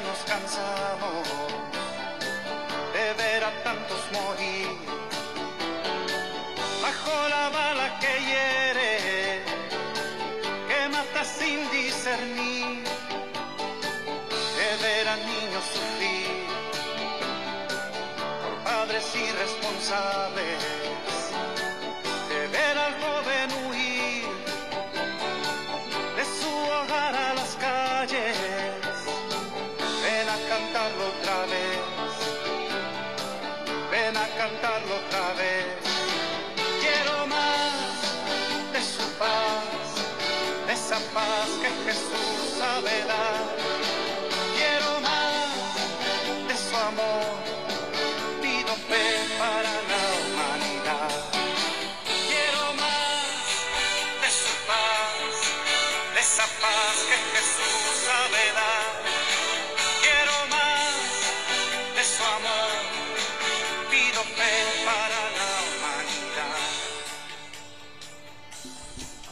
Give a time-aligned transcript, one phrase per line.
[0.00, 1.26] nos cansamos
[2.92, 4.68] de ver a tantos morir
[6.82, 9.42] bajo la bala que hiere,
[10.68, 12.84] que mata sin discernir,
[14.58, 16.46] de ver a niños sufrir
[18.42, 20.77] por padres irresponsables,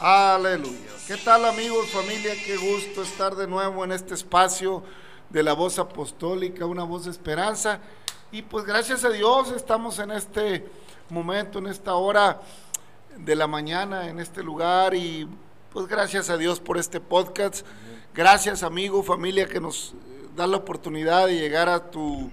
[0.09, 0.87] Aleluya.
[1.05, 2.31] ¿Qué tal amigos, familia?
[2.45, 4.81] Qué gusto estar de nuevo en este espacio
[5.29, 7.81] de la voz apostólica, una voz de esperanza.
[8.31, 10.65] Y pues gracias a Dios estamos en este
[11.09, 12.39] momento, en esta hora
[13.17, 14.95] de la mañana, en este lugar.
[14.95, 15.27] Y
[15.73, 17.65] pues gracias a Dios por este podcast.
[18.13, 22.31] Gracias amigo, familia, que nos eh, da la oportunidad de llegar a tu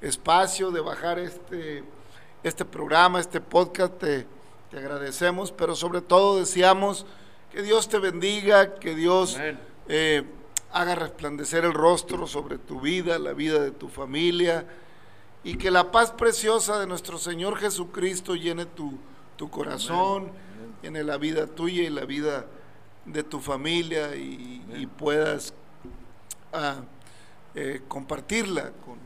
[0.00, 1.84] espacio, de bajar este,
[2.42, 4.02] este programa, este podcast.
[4.70, 7.04] Te agradecemos, pero sobre todo deseamos
[7.50, 9.36] que Dios te bendiga, que Dios
[9.88, 10.22] eh,
[10.72, 14.64] haga resplandecer el rostro sobre tu vida, la vida de tu familia,
[15.42, 18.96] y que la paz preciosa de nuestro Señor Jesucristo llene tu,
[19.36, 20.30] tu corazón,
[20.82, 22.46] llene la vida tuya y la vida
[23.06, 25.52] de tu familia, y, y puedas
[26.52, 26.82] ah,
[27.56, 28.98] eh, compartirla con,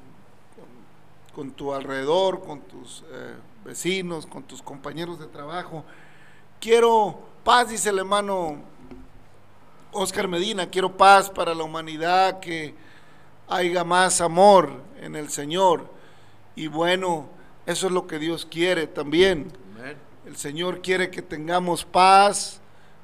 [0.54, 5.84] con, con tu alrededor, con tus eh, vecinos, con tus compañeros de trabajo.
[6.60, 8.58] Quiero paz, dice el hermano
[9.92, 12.74] Oscar Medina, quiero paz para la humanidad, que
[13.48, 15.88] haya más amor en el Señor.
[16.56, 17.28] Y bueno,
[17.66, 19.52] eso es lo que Dios quiere también.
[20.26, 22.60] El Señor quiere que tengamos paz,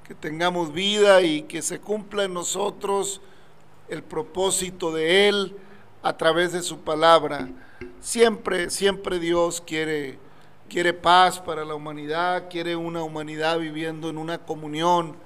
[0.08, 3.20] que tengamos vida y que se cumpla en nosotros
[3.88, 5.56] el propósito de Él
[6.02, 7.48] a través de su palabra.
[8.00, 10.18] Siempre, siempre Dios quiere,
[10.70, 15.16] quiere paz para la humanidad, quiere una humanidad viviendo en una comunión,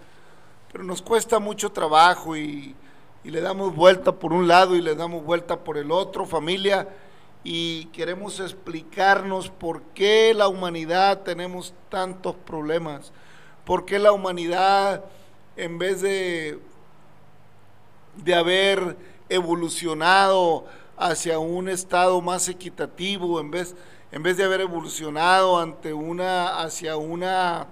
[0.73, 2.75] pero nos cuesta mucho trabajo y,
[3.23, 6.89] le damos vuelta por un lado y le damos vuelta por el otro, familia,
[7.43, 13.13] y queremos explicarnos por qué la humanidad tenemos tantos problemas,
[13.65, 15.05] por qué la humanidad,
[15.57, 16.59] en vez de,
[18.17, 18.97] de haber
[19.31, 20.67] evolucionado
[20.99, 23.75] hacia un estado más equitativo, en vez,
[24.15, 27.67] en vez de haber evolucionado ante una, hacia una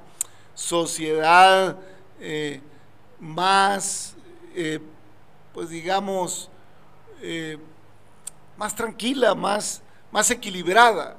[0.55, 1.79] sociedad
[2.19, 2.61] eh,
[3.21, 4.17] más,
[4.53, 4.81] eh,
[5.55, 6.51] pues digamos,
[7.21, 7.59] eh,
[8.57, 11.17] más tranquila, más, más equilibrada.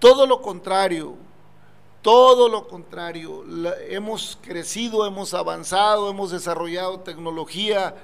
[0.00, 1.14] Todo lo contrario,
[2.02, 3.44] todo lo contrario.
[3.88, 7.94] Hemos crecido, hemos avanzado, hemos desarrollado tecnología,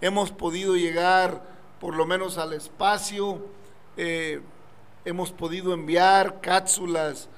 [0.00, 1.42] hemos podido llegar
[1.80, 3.44] por lo menos al espacio,
[5.04, 7.28] hemos podido enviar cápsulas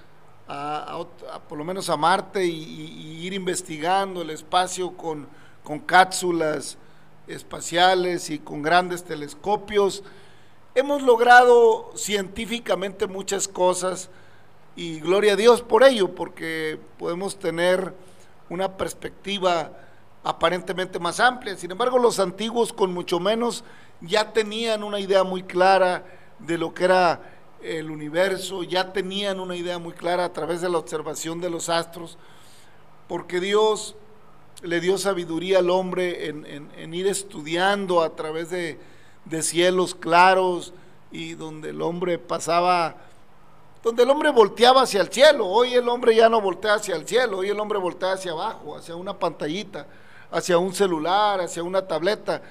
[0.49, 1.05] a,
[1.49, 5.27] por lo menos a Marte y- y ir investigando el espacio con,
[5.65, 6.77] con cápsulas
[7.27, 10.03] espaciales y con grandes telescopios.
[10.75, 14.11] Hemos logrado científicamente muchas cosas
[14.75, 17.95] y gloria a Dios por ello, porque podemos tener
[18.49, 19.71] una perspectiva
[20.25, 21.57] aparentemente más amplia.
[21.57, 23.65] Sin embargo, los antiguos con mucho menos
[24.01, 26.05] ya tenían una idea muy clara
[26.39, 27.32] de lo que era
[27.63, 31.69] el universo, ya tenían una idea muy clara a través de la observación de los
[31.69, 32.19] astros,
[33.09, 33.95] porque Dios
[34.63, 38.79] le dio sabiduría al hombre en, ir estudiando a través de,
[39.25, 40.73] de cielos claros
[41.11, 42.97] y donde el hombre pasaba
[43.83, 45.47] donde el hombre volteaba hacia el cielo.
[45.47, 48.77] Hoy el hombre ya no voltea hacia el cielo, hoy el hombre voltea hacia abajo,
[48.77, 49.87] hacia una pantallita,
[50.31, 52.43] hacia un celular, hacia una tableta.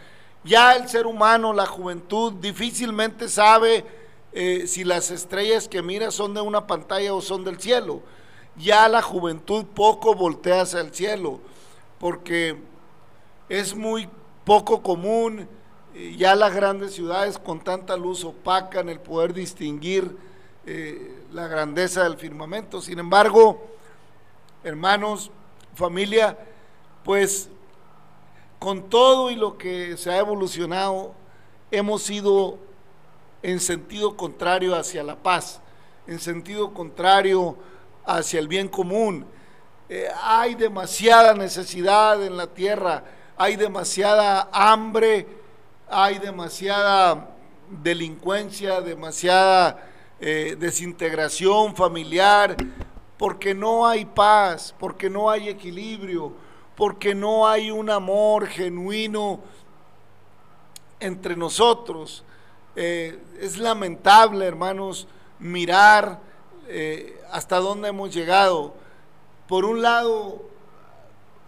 [0.43, 3.85] Ya el ser humano, la juventud, difícilmente sabe
[4.33, 8.01] eh, si las estrellas que mira son de una pantalla o son del cielo.
[8.57, 11.39] Ya la juventud poco voltea hacia el cielo,
[11.99, 12.57] porque
[13.49, 14.09] es muy
[14.45, 15.47] poco común,
[15.93, 20.15] eh, ya las grandes ciudades con tanta luz opacan el poder distinguir
[20.65, 22.81] eh, la grandeza del firmamento.
[22.81, 23.61] Sin embargo,
[24.63, 25.31] hermanos,
[25.75, 26.37] familia,
[27.03, 27.49] pues
[28.59, 31.13] con todo y lo que se ha evolucionado,
[31.71, 32.59] hemos ido
[33.43, 35.61] en sentido contrario hacia la paz,
[36.07, 37.57] en sentido contrario
[38.05, 39.25] hacia el bien común.
[39.89, 43.03] Eh, hay demasiada necesidad en la tierra,
[43.37, 45.27] hay demasiada hambre,
[45.89, 47.29] hay demasiada
[47.69, 49.87] delincuencia, demasiada
[50.19, 52.55] eh, desintegración familiar,
[53.17, 56.33] porque no hay paz, porque no hay equilibrio,
[56.75, 59.39] porque no hay un amor genuino
[60.99, 62.23] entre nosotros.
[62.75, 65.07] Eh, es lamentable, hermanos,
[65.39, 66.19] mirar
[66.67, 68.73] eh, hasta dónde hemos llegado.
[69.47, 70.41] Por un lado,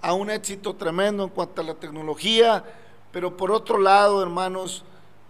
[0.01, 2.63] a un éxito tremendo en cuanto a la tecnología,
[3.11, 4.83] pero por otro lado, hermanos,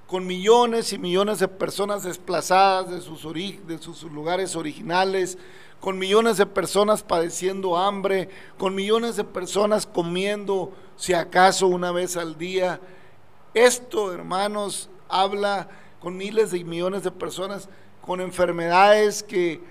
[0.07, 5.37] con millones y millones de personas desplazadas de sus, de sus lugares originales,
[5.79, 12.17] con millones de personas padeciendo hambre, con millones de personas comiendo, si acaso, una vez
[12.17, 12.79] al día.
[13.53, 15.67] Esto, hermanos, habla
[16.03, 17.69] con miles de millones de personas
[18.01, 19.61] con enfermedades que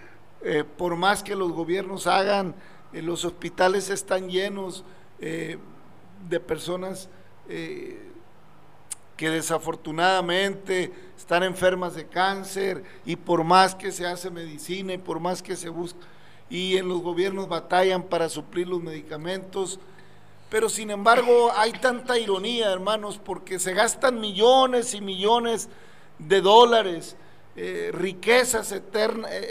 [0.42, 2.54] eh, por más que los gobiernos hagan,
[2.94, 4.82] eh, los hospitales están llenos
[5.20, 5.58] eh,
[6.30, 7.10] de personas
[7.46, 15.20] que desafortunadamente están enfermas de cáncer y por más que se hace medicina y por
[15.20, 16.00] más que se busca,
[16.48, 19.80] y en los gobiernos batallan para suplir los medicamentos,
[20.48, 25.68] pero sin embargo hay tanta ironía, hermanos, porque se gastan millones y millones
[26.26, 27.16] de dólares,
[27.56, 28.82] eh, riquezas eh,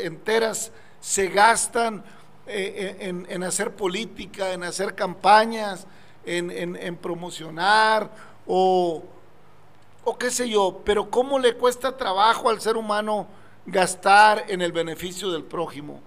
[0.04, 2.04] enteras se gastan
[2.48, 5.88] eh, en, hacer política, en hacer campañas,
[6.26, 8.12] en promocionar
[8.46, 9.04] o
[10.04, 13.28] o qué sé yo, pero ¿cómo le cuesta trabajo al ser humano
[13.66, 16.02] gastar en el beneficio del prójimo?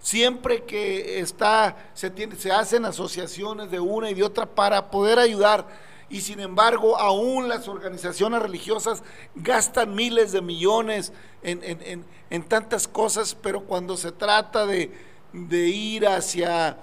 [0.00, 5.66] Siempre que está, se, se hacen asociaciones de una y de otra para poder ayudar
[6.10, 9.02] y sin embargo aún las organizaciones religiosas
[9.34, 11.12] gastan miles de millones
[11.42, 14.92] en, tantas cosas, pero cuando se trata de,
[15.32, 16.78] de ir hacia,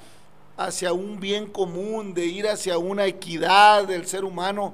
[0.58, 4.74] hacia un bien común, de ir hacia una equidad del ser humano,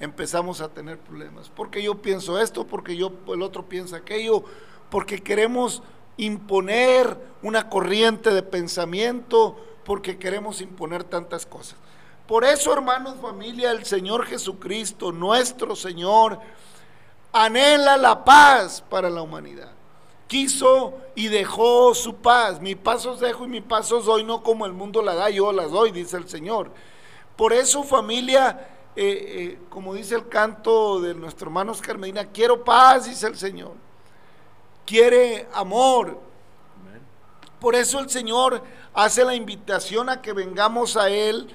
[0.00, 1.50] empezamos a tener problemas.
[1.50, 4.44] Porque yo pienso esto, porque yo el otro piensa aquello,
[4.90, 5.82] porque queremos
[6.16, 11.76] imponer una corriente de pensamiento, porque queremos imponer tantas cosas.
[12.26, 16.38] Por eso, hermanos, familia, el Señor Jesucristo, nuestro Señor,
[17.32, 19.72] anhela la paz para la humanidad.
[20.26, 22.60] Quiso y dejó su paz.
[22.60, 25.28] Mi paz os dejo y mi paz os doy, no como el mundo la da,
[25.28, 26.70] yo las doy, dice el Señor.
[27.36, 32.64] Por eso, familia, eh, eh, como dice el canto de nuestro hermano Oscar Medina, quiero
[32.64, 33.72] paz, dice el Señor.
[34.86, 36.18] Quiere amor.
[37.60, 38.62] Por eso el Señor
[38.92, 41.48] hace la invitación a que vengamos a Él,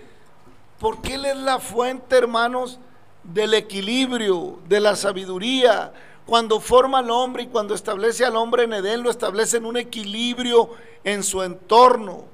[0.80, 2.80] porque Él es la fuente, hermanos,
[3.24, 5.94] del equilibrio, de la sabiduría.
[6.26, 9.78] Cuando forma al hombre y cuando establece al hombre en Edén, lo establece en un
[9.78, 10.70] equilibrio
[11.04, 12.26] en su entorno,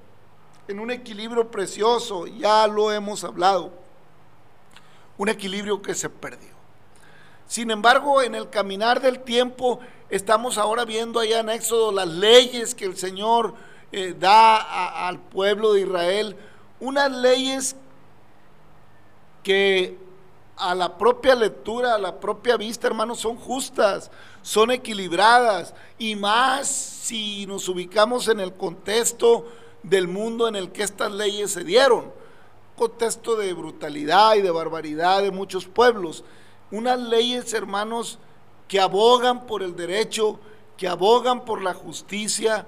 [0.68, 3.86] en un equilibrio precioso, ya lo hemos hablado
[5.18, 6.54] un equilibrio que se perdió.
[7.48, 12.74] Sin embargo, en el caminar del tiempo, estamos ahora viendo allá en Éxodo las leyes
[12.74, 13.54] que el Señor
[13.92, 16.36] eh, da al pueblo de Israel,
[16.80, 17.76] unas leyes
[19.46, 19.98] que
[20.58, 24.12] a la propia lectura, a la propia vista, hermanos, son justas,
[24.42, 29.46] son equilibradas, y más si nos ubicamos en el contexto
[29.84, 32.12] del mundo en el que estas leyes se dieron
[32.76, 36.24] contexto de brutalidad y de barbaridad de muchos pueblos.
[36.72, 38.20] Unas leyes, hermanos,
[38.68, 40.40] que abogan por el derecho,
[40.78, 42.68] que abogan por la justicia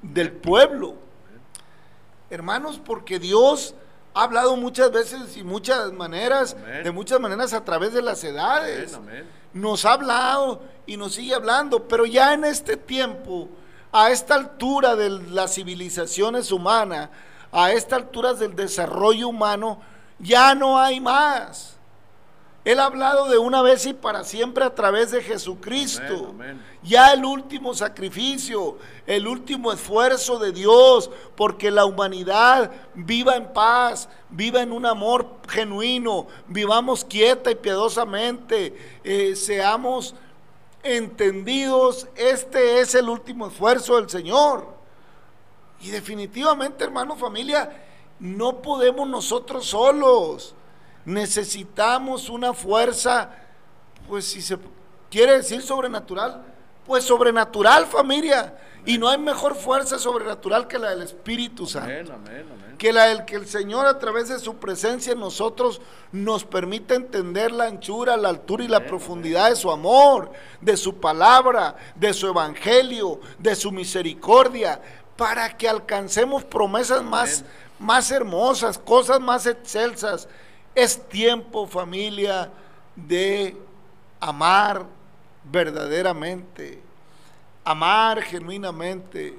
[0.00, 0.94] del pueblo.
[2.30, 3.74] Hermanos, porque Dios
[4.14, 8.98] ha hablado muchas veces y muchas maneras, de muchas maneras a través de las edades.
[9.52, 13.48] Nos ha hablado y nos sigue hablando, pero ya en este tiempo,
[13.90, 17.10] a esta altura de las civilizaciones humanas,
[17.50, 19.80] a esta altura del desarrollo humano,
[20.18, 21.71] ya no hay más.
[22.64, 26.32] Él ha hablado de una vez y para siempre a través de Jesucristo.
[26.84, 34.08] Ya el último sacrificio, el último esfuerzo de Dios, porque la humanidad viva en paz,
[34.30, 40.14] viva en un amor genuino, vivamos quieta y piadosamente, eh, seamos
[40.84, 42.06] entendidos.
[42.14, 44.68] Este es el último esfuerzo del Señor.
[45.80, 47.86] Y definitivamente, hermano, familia,
[48.20, 50.54] no podemos nosotros solos
[51.04, 53.30] necesitamos una fuerza,
[54.08, 54.58] pues si se
[55.10, 56.42] quiere decir sobrenatural,
[56.86, 58.58] pues sobrenatural familia.
[58.84, 62.14] Y no hay mejor fuerza sobrenatural que la del Espíritu Santo.
[62.78, 65.80] Que la del que el Señor a través de su presencia en nosotros
[66.10, 70.96] nos permite entender la anchura, la altura y la profundidad de su amor, de su
[70.96, 74.80] palabra, de su evangelio, de su misericordia,
[75.16, 77.44] para que alcancemos promesas más,
[77.78, 80.26] más hermosas, cosas más excelsas
[80.74, 82.50] es tiempo, familia,
[82.96, 83.56] de
[84.20, 84.86] amar
[85.44, 86.80] verdaderamente,
[87.64, 89.38] amar genuinamente,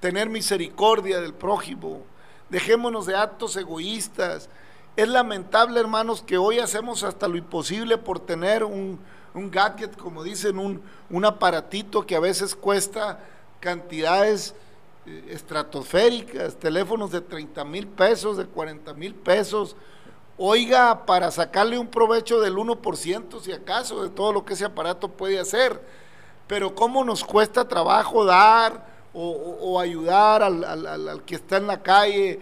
[0.00, 2.02] tener misericordia del prójimo.
[2.48, 4.48] Dejémonos de actos egoístas.
[4.96, 8.98] Es lamentable, hermanos, que hoy hacemos hasta lo imposible por tener un,
[9.34, 13.20] gadget, como dicen, un, un, aparatito que a veces cuesta
[13.60, 14.54] cantidades
[15.06, 19.76] eh, estratosféricas, teléfonos de 30 mil pesos, de 40 mil pesos,
[20.36, 25.08] oiga, para sacarle un provecho del 1%, si acaso, de todo lo que ese aparato
[25.08, 25.80] puede hacer.
[26.46, 32.40] Pero cómo nos cuesta trabajo dar o, ayudar al, que está en la calle.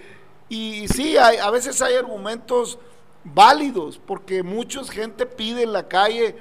[0.48, 2.78] Y, sí, a veces hay argumentos
[3.24, 6.36] válidos, porque mucha gente pide en la calle,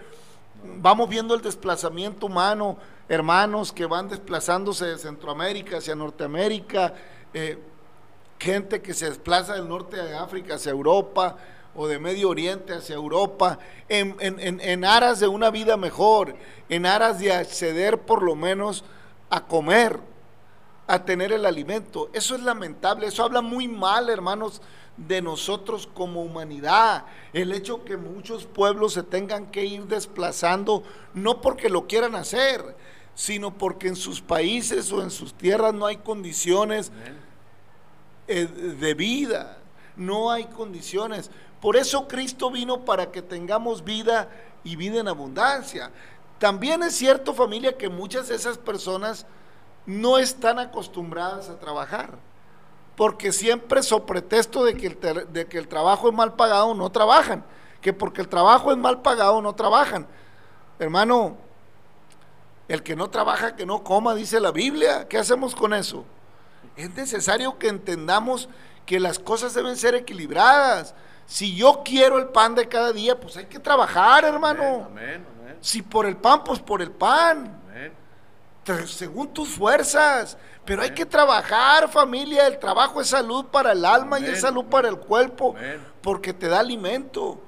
[0.63, 2.77] vamos viendo el desplazamiento humano,
[3.07, 6.93] hermanos que van desplazándose de Centroamérica hacia Norteamérica.
[7.33, 7.57] Eh,
[8.39, 11.37] gente que se desplaza del norte de África hacia Europa
[11.75, 16.35] o de Medio Oriente hacia Europa, en, aras de una vida mejor,
[16.67, 18.83] en aras de acceder por lo menos
[19.29, 19.99] a comer,
[20.87, 22.09] a tener el alimento.
[22.13, 24.61] Eso es lamentable, eso habla muy mal, hermanos,
[24.97, 27.05] de nosotros como humanidad.
[27.31, 32.75] El hecho que muchos pueblos se tengan que ir desplazando, no porque lo quieran hacer,
[33.15, 36.91] sino porque en sus países o en sus tierras no hay condiciones.
[38.31, 39.57] Eh, de vida,
[39.95, 41.31] no hay condiciones.
[41.59, 44.29] Por eso Cristo vino para que tengamos vida
[44.63, 45.89] y vida en abundancia.
[46.37, 49.25] También es cierto familia que muchas de esas personas
[49.87, 52.19] no están acostumbradas a trabajar,
[52.95, 56.91] porque siempre so pretexto de que, el, de que el trabajo es mal pagado no
[56.91, 57.43] trabajan,
[57.81, 60.05] que porque el trabajo es mal pagado no trabajan.
[60.77, 61.35] Hermano,
[62.67, 65.07] el que no trabaja, que no coma, dice la Biblia.
[65.07, 66.05] ¿Qué hacemos con eso?
[66.79, 68.47] Es necesario que entendamos
[68.85, 70.95] que las cosas deben ser equilibradas.
[71.25, 74.87] Si yo quiero el pan de cada día, pues hay que trabajar, hermano.
[75.59, 77.61] Si por el pan, pues por el pan.
[78.85, 80.37] Según tus fuerzas.
[80.63, 82.47] Pero hay que trabajar, familia.
[82.47, 85.55] El trabajo es salud para el alma y es salud para el cuerpo.
[86.01, 87.41] Porque te da alimento.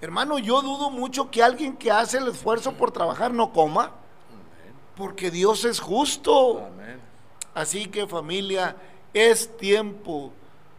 [0.00, 3.92] Hermano, yo dudo mucho que alguien que hace el esfuerzo por trabajar no coma.
[4.96, 6.68] Porque Dios es justo.
[7.54, 8.76] Así que familia,
[9.12, 10.32] es tiempo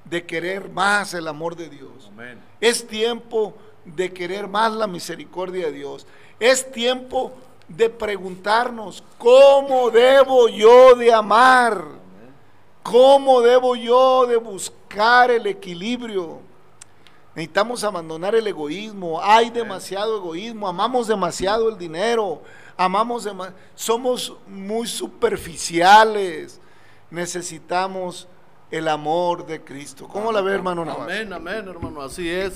[0.05, 2.09] de querer más el amor de Dios.
[2.59, 3.53] Es tiempo
[3.85, 6.05] de querer más la misericordia de Dios.
[6.39, 7.33] Es tiempo
[7.67, 11.83] de preguntarnos, ¿cómo debo yo de amar?
[12.81, 16.48] ¿Cómo debo yo de buscar el equilibrio?
[17.39, 19.21] Necesitamos abandonar el egoísmo.
[19.23, 20.67] Hay demasiado egoísmo.
[20.67, 22.41] Amamos demasiado el dinero.
[22.75, 23.57] Amamos demasiado.
[23.75, 26.59] Somos muy superficiales
[27.11, 28.27] necesitamos
[28.71, 30.07] el amor de Cristo.
[30.07, 32.53] ¿Cómo la ve, hermano Amén, amén, hermano, así es.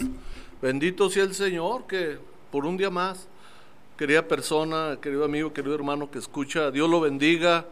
[0.62, 2.20] Bendito sea el Señor que
[2.52, 3.28] por un día más,
[3.98, 7.66] querida persona, querido amigo, querido hermano que escucha, Dios lo bendiga.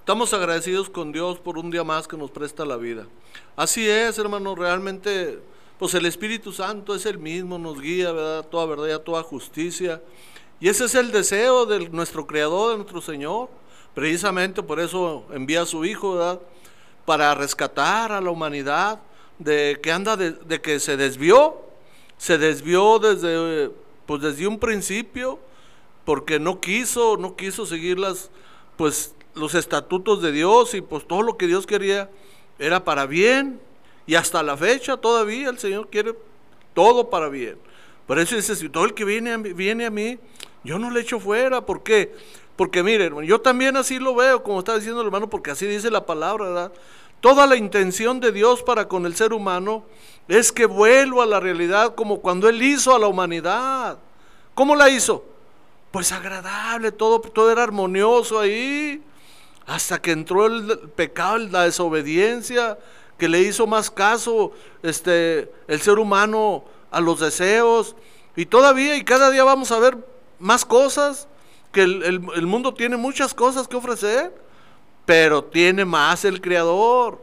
[0.00, 3.06] Estamos agradecidos con Dios por un día más que nos presta la vida.
[3.56, 5.38] Así es, hermano, realmente,
[5.78, 8.46] pues el Espíritu Santo es el mismo, nos guía, ¿verdad?
[8.48, 10.02] Toda verdad, toda justicia.
[10.60, 13.48] Y ese es el deseo de nuestro Creador, de nuestro Señor
[13.94, 16.40] Precisamente por eso envía a su Hijo, ¿verdad?
[17.06, 19.00] Para rescatar a la humanidad
[19.38, 21.62] de que anda, de, que se desvió,
[22.18, 23.70] se desvió desde,
[24.06, 25.38] pues desde un principio,
[26.04, 28.30] porque no quiso, no quiso seguir las,
[28.76, 32.10] pues los estatutos de Dios y pues todo lo que Dios quería
[32.58, 33.60] era para bien,
[34.06, 36.14] Y hasta la fecha todavía el Señor quiere
[36.74, 37.58] todo para bien.
[38.06, 40.18] Por eso dice, si todo el que viene a, mí, viene a mí,
[40.62, 41.60] yo no le echo fuera.
[41.64, 42.14] ¿Por qué?
[42.56, 45.90] Porque miren, yo también así lo veo, como está diciendo el hermano, porque así dice
[45.90, 46.70] la palabra.
[47.20, 49.84] Toda la intención de Dios para con el ser humano
[50.28, 53.98] es que vuelva a la realidad como cuando Él hizo a la humanidad.
[54.54, 55.24] ¿Cómo la hizo?
[55.90, 59.02] Pues agradable, todo, todo era armonioso ahí,
[59.66, 62.78] hasta que entró el pecado, la desobediencia,
[63.18, 64.52] que le hizo más caso
[64.82, 67.96] este, el ser humano a los deseos.
[68.36, 69.96] Y todavía y cada día vamos a ver
[70.38, 71.28] más cosas,
[71.72, 74.32] que el, el mundo tiene muchas cosas que ofrecer,
[75.04, 77.20] pero tiene más el Creador,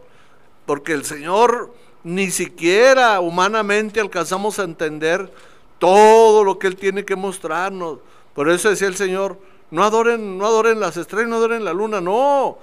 [0.66, 5.32] porque el Señor ni siquiera humanamente alcanzamos a entender
[5.80, 8.00] todo lo que Él tiene que mostrarnos.
[8.34, 9.40] Por eso decía el Señor,
[9.72, 12.58] no adoren, no adoren las estrellas, no adoren la luna, no,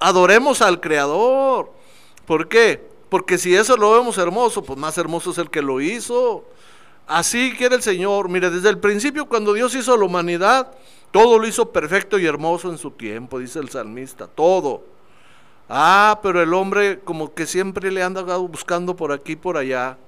[0.00, 1.72] adoremos al Creador.
[2.30, 2.80] ¿Por qué?
[3.08, 6.44] Porque si eso lo vemos hermoso, pues más hermoso es el que lo hizo.
[7.08, 8.28] Así quiere el Señor.
[8.28, 10.70] Mire, desde el principio cuando Dios hizo la humanidad,
[11.10, 14.84] todo lo hizo perfecto y hermoso en su tiempo, dice el salmista, todo.
[15.68, 19.98] Ah, pero el hombre como que siempre le anda buscando por aquí, por allá.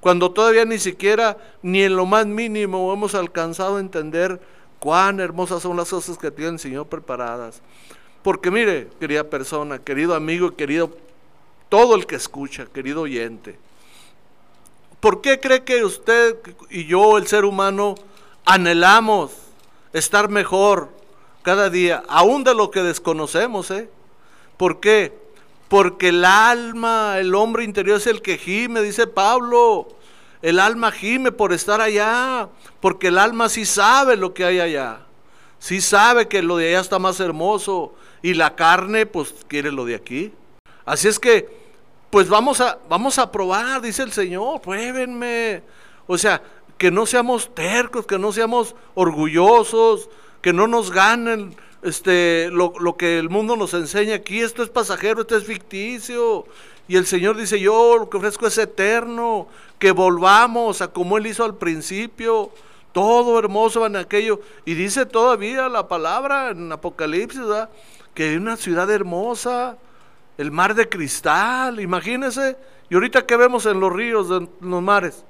[0.00, 4.38] Cuando todavía ni siquiera, ni en lo más mínimo, hemos alcanzado a entender
[4.80, 7.62] cuán hermosas son las cosas que tiene el Señor preparadas.
[8.22, 10.90] Porque mire, querida persona, querido amigo, querido
[11.70, 13.58] todo el que escucha, querido oyente,
[14.98, 16.36] ¿por qué cree que usted
[16.68, 17.94] y yo, el ser humano,
[18.44, 19.32] anhelamos
[19.94, 20.90] estar mejor
[21.42, 23.70] cada día, aún de lo que desconocemos?
[23.70, 23.88] ¿eh?
[24.58, 25.16] ¿Por qué?
[25.68, 29.88] Porque el alma, el hombre interior es el que gime, dice Pablo.
[30.42, 32.48] El alma gime por estar allá,
[32.80, 35.02] porque el alma sí sabe lo que hay allá.
[35.60, 39.84] Sí sabe que lo de allá está más hermoso y la carne pues quiere lo
[39.84, 40.32] de aquí.
[40.84, 41.59] Así es que
[42.10, 45.62] pues vamos a, vamos a probar, dice el Señor, pruébenme.
[46.06, 46.42] O sea,
[46.76, 50.10] que no seamos tercos, que no seamos orgullosos,
[50.42, 54.40] que no nos ganen este, lo, que el mundo nos enseña aquí.
[54.40, 56.46] Esto es pasajero, esto es ficticio.
[56.88, 59.46] Y el Señor dice, yo lo que ofrezco es eterno,
[59.78, 62.50] que volvamos a como Él hizo al principio.
[62.92, 64.40] Todo hermoso en aquello.
[64.64, 67.42] Y dice todavía la palabra en Apocalipsis,
[68.14, 69.76] que hay una ciudad hermosa
[70.40, 72.56] el mar de cristal, imagínense.
[72.88, 75.22] Y ahorita que vemos en los ríos, en los mares,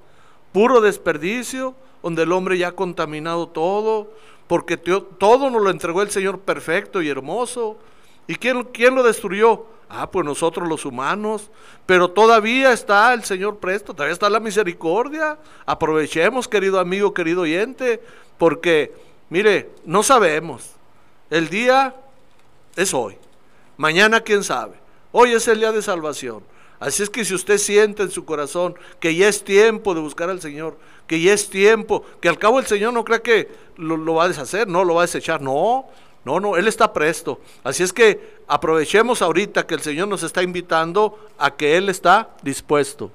[0.53, 4.12] puro desperdicio, donde el hombre ya ha contaminado todo,
[4.46, 7.77] porque todo nos lo entregó el Señor perfecto y hermoso.
[8.29, 9.66] ¿Y quién, quién lo destruyó?
[9.88, 11.51] Ah, pues nosotros los humanos.
[11.87, 15.38] Pero todavía está el Señor presto, todavía está la misericordia.
[15.66, 18.01] Aprovechemos, querido amigo, querido oyente,
[18.38, 18.94] porque,
[19.29, 20.70] mire, no sabemos.
[21.31, 21.96] El día
[22.77, 23.16] es hoy.
[23.77, 24.80] Mañana, quién sabe.
[25.12, 26.42] Hoy es el día de salvación.
[26.79, 30.31] Así es que si usted siente en su corazón que ya es tiempo de buscar
[30.31, 34.14] al Señor, que ya es tiempo, que al cabo el Señor no cree que lo,
[34.14, 35.87] va a deshacer, no, lo va a desechar, no,
[36.25, 37.40] no, no, Él está presto.
[37.64, 42.31] Así es que aprovechemos ahorita que el Señor nos está invitando a que Él está
[42.42, 43.11] dispuesto.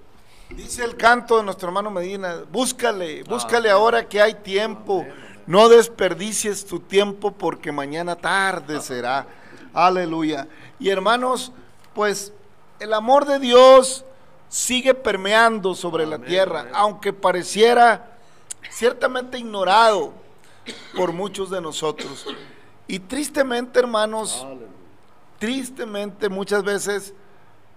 [0.50, 5.08] Dice el canto de nuestro hermano Medina, búscale, búscale ahora que hay tiempo,
[5.48, 9.26] no desperdicies tu tiempo porque mañana tarde será.
[9.74, 10.48] Aleluya.
[10.80, 11.52] Y hermanos,
[11.96, 12.34] pues
[12.80, 14.06] el amor de Dios
[14.50, 18.18] sigue permeando sobre la tierra, aunque pareciera
[18.70, 20.14] ciertamente ignorado
[20.96, 22.28] por muchos de nosotros.
[22.86, 24.46] Y tristemente, hermanos,
[25.40, 27.14] tristemente muchas veces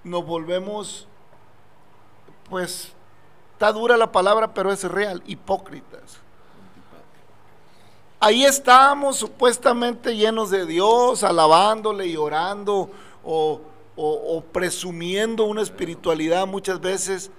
[0.02, 1.06] nos volvemos,
[2.50, 2.92] pues,
[3.52, 6.18] está dura la palabra, pero es real, hipócritas.
[8.20, 12.90] Ahí estamos supuestamente llenos de Dios, alabándole y orando,
[13.24, 13.60] o
[14.00, 17.32] o, presumiendo una espiritualidad muchas veces,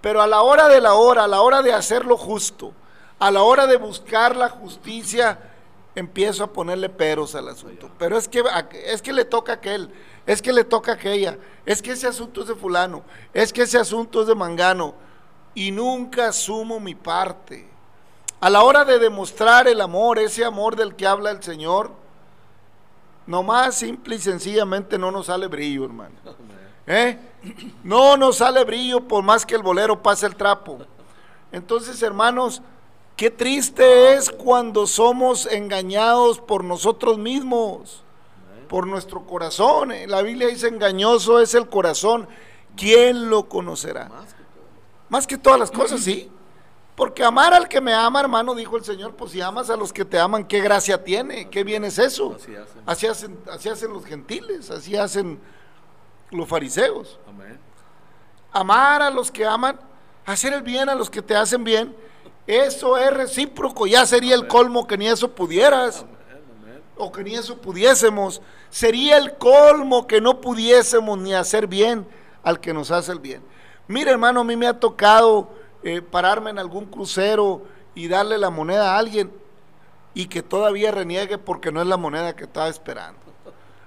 [0.00, 2.72] pero a la hora de la hora, a la hora de hacer lo justo,
[3.18, 5.38] a la hora de buscar la justicia,
[5.94, 7.90] empiezo a ponerle peros al asunto.
[7.98, 8.42] Pero es que,
[8.86, 9.90] es que le toca a aquel,
[10.24, 13.02] es que le toca a aquella, es que ese asunto es de fulano,
[13.34, 14.94] es que ese asunto es de mangano,
[15.54, 17.68] y nunca asumo mi parte.
[18.40, 21.90] A la hora de demostrar el amor, ese amor del que habla el Señor,
[23.28, 26.14] Nomás simple y sencillamente no nos sale brillo, hermano.
[26.86, 27.18] ¿Eh?
[27.84, 30.78] No nos sale brillo por más que el bolero pase el trapo.
[31.52, 32.62] Entonces, hermanos,
[33.16, 38.02] qué triste es cuando somos engañados por nosotros mismos,
[38.66, 39.92] por nuestro corazón.
[39.92, 40.06] ¿eh?
[40.06, 42.26] La Biblia dice engañoso es el corazón.
[42.76, 44.10] ¿Quién lo conocerá?
[45.10, 46.30] Más que todas las cosas, sí.
[46.98, 49.92] Porque amar al que me ama, hermano, dijo el Señor, pues si amas a los
[49.92, 51.48] que te aman, ¿qué gracia tiene?
[51.48, 52.36] ¿Qué bien es eso?
[52.84, 55.38] Así hacen, así hacen, los gentiles, así hacen
[56.32, 57.20] los fariseos.
[58.50, 59.78] amar a los que aman,
[60.26, 61.94] hacer el bien a los que te hacen bien,
[62.48, 66.04] eso es recíproco, ya sería el colmo que ni eso pudieras,
[66.96, 72.04] o que ni eso pudiésemos, sería el colmo que no pudiésemos ni hacer bien
[72.42, 73.40] al que nos hace el bien.
[73.86, 77.62] Mira hermano, a mí me ha tocado eh, pararme en algún crucero
[77.94, 79.32] y darle la moneda a alguien
[80.14, 83.18] y que todavía reniegue porque no es la moneda que estaba esperando.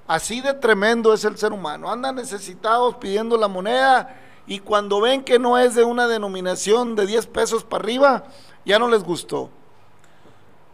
[0.07, 1.89] Así de tremendo es el ser humano.
[1.89, 7.05] Andan necesitados pidiendo la moneda y cuando ven que no es de una denominación de
[7.05, 8.23] 10 pesos para arriba,
[8.65, 9.49] ya no les gustó.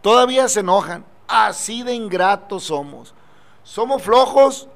[0.02, 1.04] Todavía se enojan.
[1.28, 3.14] Así de ingratos somos.
[3.62, 4.68] Somos flojos,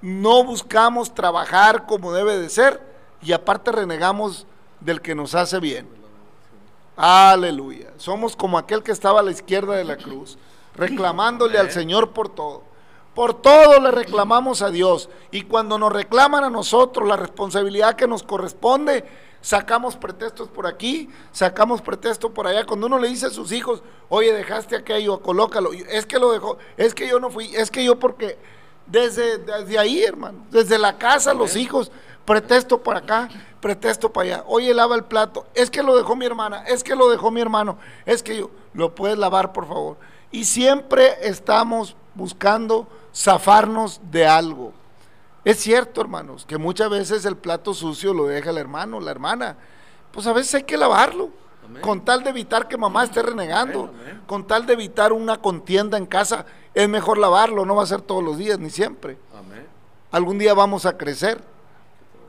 [0.00, 2.80] no buscamos trabajar como debe de ser
[3.22, 4.46] y aparte renegamos
[4.86, 5.86] del que nos hace bien.
[6.96, 7.92] Aleluya.
[7.98, 10.38] Somos como aquel que estaba a la izquierda de la cruz,
[10.74, 12.62] reclamándole al Señor por todo.
[13.14, 15.10] Por todo le reclamamos a Dios.
[15.30, 19.04] Y cuando nos reclaman a nosotros la responsabilidad que nos corresponde,
[19.40, 22.64] sacamos pretextos por aquí, sacamos pretextos por allá.
[22.64, 26.58] Cuando uno le dice a sus hijos, oye, dejaste aquello, colócalo, es que lo dejó,
[26.76, 28.38] es que yo no fui, es que yo porque
[28.86, 31.90] desde, desde ahí, hermano, desde la casa, los hijos,
[32.24, 33.28] pretexto por acá,
[33.66, 34.44] pretexto para allá.
[34.46, 37.40] Oye, lava el plato, es que lo dejó mi hermana, es que lo dejó mi
[37.40, 39.96] hermano, es que yo, lo puedes lavar, por favor.
[40.30, 44.72] Y siempre estamos buscando zafarnos de algo.
[45.44, 49.56] Es cierto, hermanos, que muchas veces el plato sucio lo deja el hermano, la hermana.
[50.12, 51.30] Pues a veces hay que lavarlo,
[51.80, 53.90] con tal de evitar que mamá esté renegando,
[54.28, 58.00] con tal de evitar una contienda en casa, es mejor lavarlo, no va a ser
[58.00, 59.18] todos los días ni siempre.
[60.12, 61.55] Algún día vamos a crecer.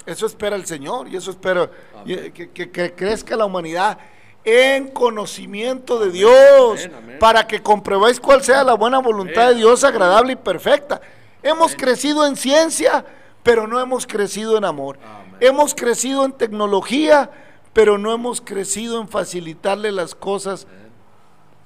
[0.07, 1.69] Eso espera el Señor y eso espera
[2.05, 3.97] que, que crezca la humanidad
[4.45, 6.89] en conocimiento de Dios,
[7.19, 11.01] para que comprobéis cuál sea la buena voluntad de Dios agradable y perfecta.
[11.43, 13.05] Hemos crecido en ciencia,
[13.43, 14.97] pero no hemos crecido en amor.
[15.41, 17.29] Hemos crecido en tecnología,
[17.73, 20.65] pero no hemos crecido en facilitarle las cosas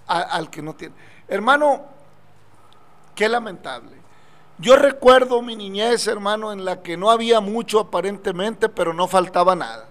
[0.07, 0.95] al que no tiene.
[1.27, 1.85] Hermano,
[3.13, 4.00] qué lamentable.
[4.61, 9.55] Yo recuerdo mi niñez, hermano, en la que no había mucho aparentemente, pero no faltaba
[9.55, 9.89] nada.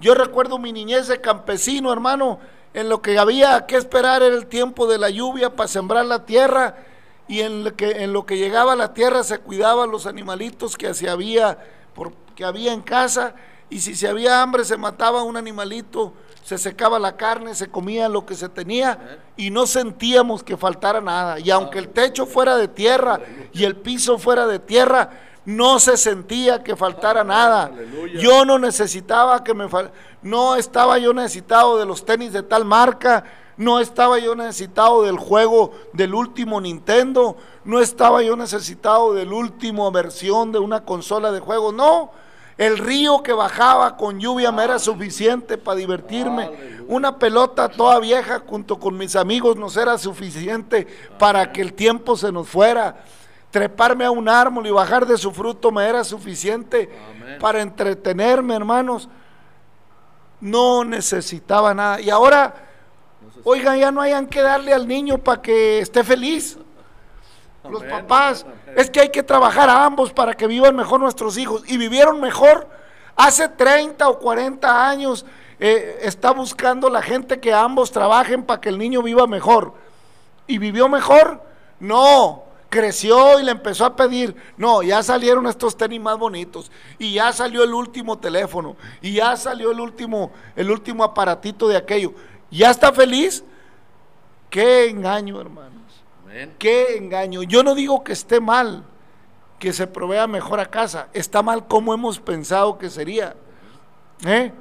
[0.00, 2.40] Yo recuerdo mi niñez de campesino, hermano,
[2.74, 6.26] en lo que había que esperar era el tiempo de la lluvia para sembrar la
[6.26, 6.76] tierra
[7.28, 10.92] y en lo que, en lo que llegaba la tierra se cuidaban los animalitos que,
[10.92, 11.58] se había,
[12.34, 13.34] que había en casa
[13.70, 16.14] y si se había hambre se mataba un animalito,
[16.48, 20.98] se secaba la carne, se comía lo que se tenía y no sentíamos que faltara
[20.98, 21.38] nada.
[21.38, 23.20] Y aunque el techo fuera de tierra
[23.52, 25.10] y el piso fuera de tierra,
[25.44, 27.70] no se sentía que faltara nada.
[28.18, 29.68] Yo no necesitaba que me
[30.22, 33.24] no estaba yo necesitado de los tenis de tal marca,
[33.58, 39.92] no estaba yo necesitado del juego del último Nintendo, no estaba yo necesitado del último
[39.92, 42.10] versión de una consola de juego, no.
[42.58, 46.50] El río que bajaba con lluvia me era suficiente para divertirme.
[46.88, 50.86] Una pelota toda vieja junto con mis amigos nos era suficiente
[51.18, 53.04] para que el tiempo se nos fuera.
[53.52, 56.90] Treparme a un árbol y bajar de su fruto me era suficiente
[57.40, 59.08] para entretenerme, hermanos.
[60.40, 62.00] No necesitaba nada.
[62.00, 62.68] Y ahora
[63.44, 66.58] Oigan, ya no hayan que darle al niño para que esté feliz.
[67.70, 71.62] Los papás, es que hay que trabajar a ambos para que vivan mejor nuestros hijos.
[71.66, 72.68] Y vivieron mejor.
[73.16, 75.26] Hace 30 o 40 años
[75.58, 79.74] eh, está buscando la gente que ambos trabajen para que el niño viva mejor.
[80.46, 81.42] ¿Y vivió mejor?
[81.80, 87.14] No, creció y le empezó a pedir, no, ya salieron estos tenis más bonitos y
[87.14, 92.12] ya salió el último teléfono y ya salió el último el último aparatito de aquello.
[92.50, 93.44] ¿Ya está feliz?
[94.50, 95.40] Qué engaño,
[96.58, 97.42] Qué engaño.
[97.42, 98.84] Yo no digo que esté mal
[99.58, 101.08] que se provea mejor a casa.
[101.12, 103.34] Está mal como hemos pensado que sería.
[104.24, 104.52] ¿Eh?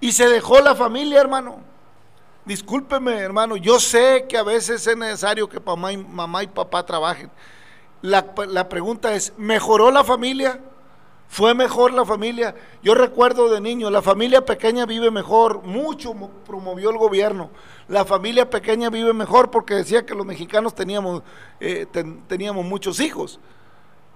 [0.00, 1.60] Y se dejó la familia, hermano.
[2.44, 3.56] Discúlpeme, hermano.
[3.56, 7.30] Yo sé que a veces es necesario que mamá y, mamá y papá trabajen.
[8.02, 10.60] La, la pregunta es, ¿mejoró la familia?
[11.30, 12.56] Fue mejor la familia.
[12.82, 16.12] Yo recuerdo de niño, la familia pequeña vive mejor, mucho
[16.44, 17.50] promovió el gobierno.
[17.86, 21.22] La familia pequeña vive mejor porque decía que los mexicanos teníamos,
[21.60, 21.86] eh,
[22.26, 23.38] teníamos muchos hijos.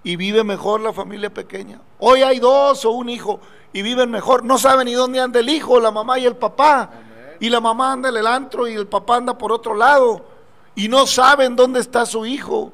[0.03, 1.81] Y vive mejor la familia pequeña.
[2.01, 3.39] Hoy hay dos o un hijo
[3.73, 4.45] y viven mejor.
[4.45, 6.91] No saben ni dónde anda el hijo, la mamá y el papá.
[7.39, 10.27] Y la mamá anda en el antro y el papá anda por otro lado.
[10.75, 12.73] Y no saben dónde está su hijo.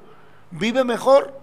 [0.50, 1.39] Vive mejor.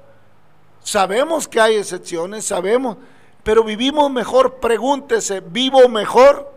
[0.87, 2.95] Sabemos que hay excepciones, sabemos,
[3.43, 4.61] pero vivimos mejor.
[4.61, 6.49] Pregúntese, ¿vivo mejor?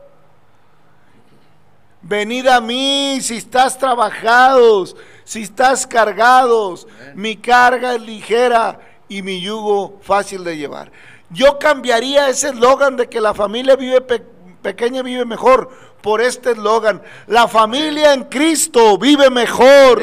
[2.00, 6.86] Venid a mí si estás trabajados, si estás cargados.
[7.16, 10.92] Mi carga es ligera y mi yugo fácil de llevar.
[11.30, 14.00] Yo cambiaría ese eslogan de que la familia vive
[14.62, 15.70] pequeña vive mejor
[16.02, 17.02] por este eslogan.
[17.26, 20.00] La familia en Cristo vive mejor.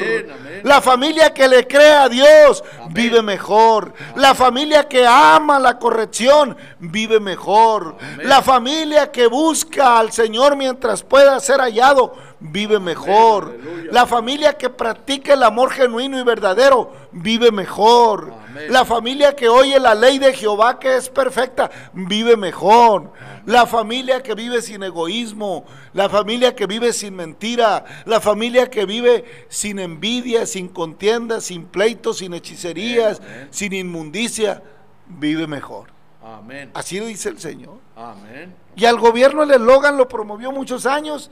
[0.63, 3.93] La familia que le cree a Dios vive mejor.
[4.15, 7.97] La familia que ama la corrección vive mejor.
[8.23, 13.57] La familia que busca al Señor mientras pueda ser hallado vive mejor.
[13.91, 18.33] La familia que practica el amor genuino y verdadero vive mejor.
[18.69, 23.11] La familia que oye la ley de Jehová que es perfecta vive mejor.
[23.45, 28.85] La familia que vive sin egoísmo, la familia que vive sin mentira, la familia que
[28.85, 34.61] vive sin envidia, sin contienda, sin pleitos, sin hechicerías, sin inmundicia,
[35.07, 35.87] vive mejor.
[36.21, 36.71] Amén.
[36.73, 37.77] Así lo dice el Señor.
[37.95, 38.53] Amén.
[38.75, 41.31] Y al gobierno el eslogan lo promovió muchos años,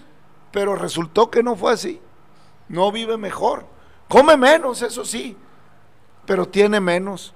[0.52, 2.02] pero resultó que no fue así.
[2.68, 3.66] No vive mejor.
[4.08, 5.36] Come menos, eso sí,
[6.26, 7.34] pero tiene menos.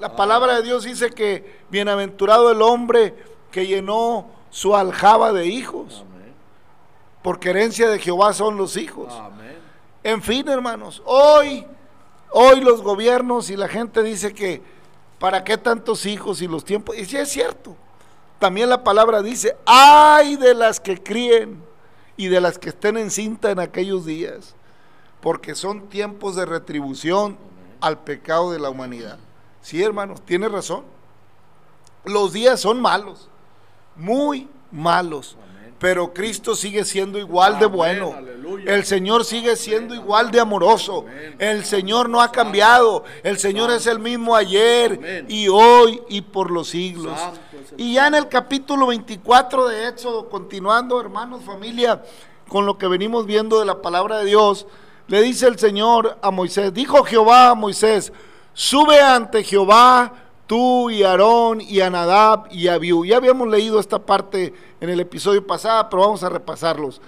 [0.00, 3.14] La palabra de Dios dice que bienaventurado el hombre
[3.50, 6.04] que llenó su aljaba de hijos.
[7.22, 9.14] Porque herencia de Jehová son los hijos.
[10.02, 11.66] En fin, hermanos, hoy,
[12.30, 14.60] hoy los gobiernos y la gente dice que
[15.18, 16.96] ¿para qué tantos hijos y los tiempos?
[16.98, 17.76] Y sí es cierto.
[18.38, 21.64] También la palabra dice, ay de las que críen
[22.16, 24.54] y de las que estén en cinta en aquellos días,
[25.20, 27.36] porque son tiempos de retribución
[27.80, 29.18] al pecado de la humanidad.
[29.62, 30.84] Sí, hermanos, tiene razón.
[32.04, 33.30] Los días son malos
[33.96, 35.36] muy malos.
[35.84, 38.14] Pero Cristo sigue siendo igual de bueno.
[38.66, 41.04] El Señor sigue siendo igual de amoroso.
[41.38, 43.04] El Señor no ha cambiado.
[43.22, 47.20] El Señor es el mismo ayer y hoy y por los siglos.
[47.76, 52.02] Y ya en el capítulo 24 de Éxodo, continuando, hermanos, familia,
[52.48, 54.66] con lo que venimos viendo de la palabra de Dios,
[55.06, 58.10] le dice el Señor a Moisés, dijo Jehová a Moisés,
[58.54, 63.04] sube ante Jehová tú y Aarón y Anadab y Abiú.
[63.04, 67.00] Ya habíamos leído esta parte en el episodio pasado, pero vamos a repasarlos.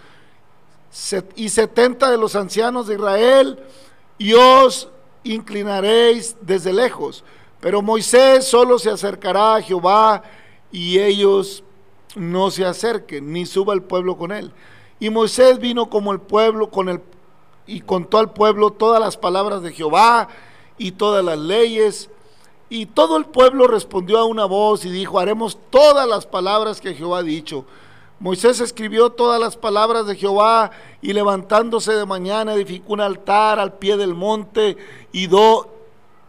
[1.35, 3.59] y setenta de los ancianos de Israel,
[4.19, 4.89] y os
[5.25, 7.25] inclinaréis desde lejos.
[7.61, 10.23] Pero Moisés solo se acercará a Jehová
[10.71, 11.63] y ellos
[12.15, 14.53] no se acerquen, ni suba el pueblo con él.
[15.01, 17.01] Y Moisés vino como el pueblo con el
[17.67, 20.29] y contó al pueblo todas las palabras de Jehová
[20.79, 22.09] y todas las leyes
[22.69, 26.95] y todo el pueblo respondió a una voz y dijo, haremos todas las palabras que
[26.95, 27.65] Jehová ha dicho.
[28.19, 30.71] Moisés escribió todas las palabras de Jehová
[31.03, 34.77] y levantándose de mañana edificó un altar al pie del monte
[35.13, 35.29] y,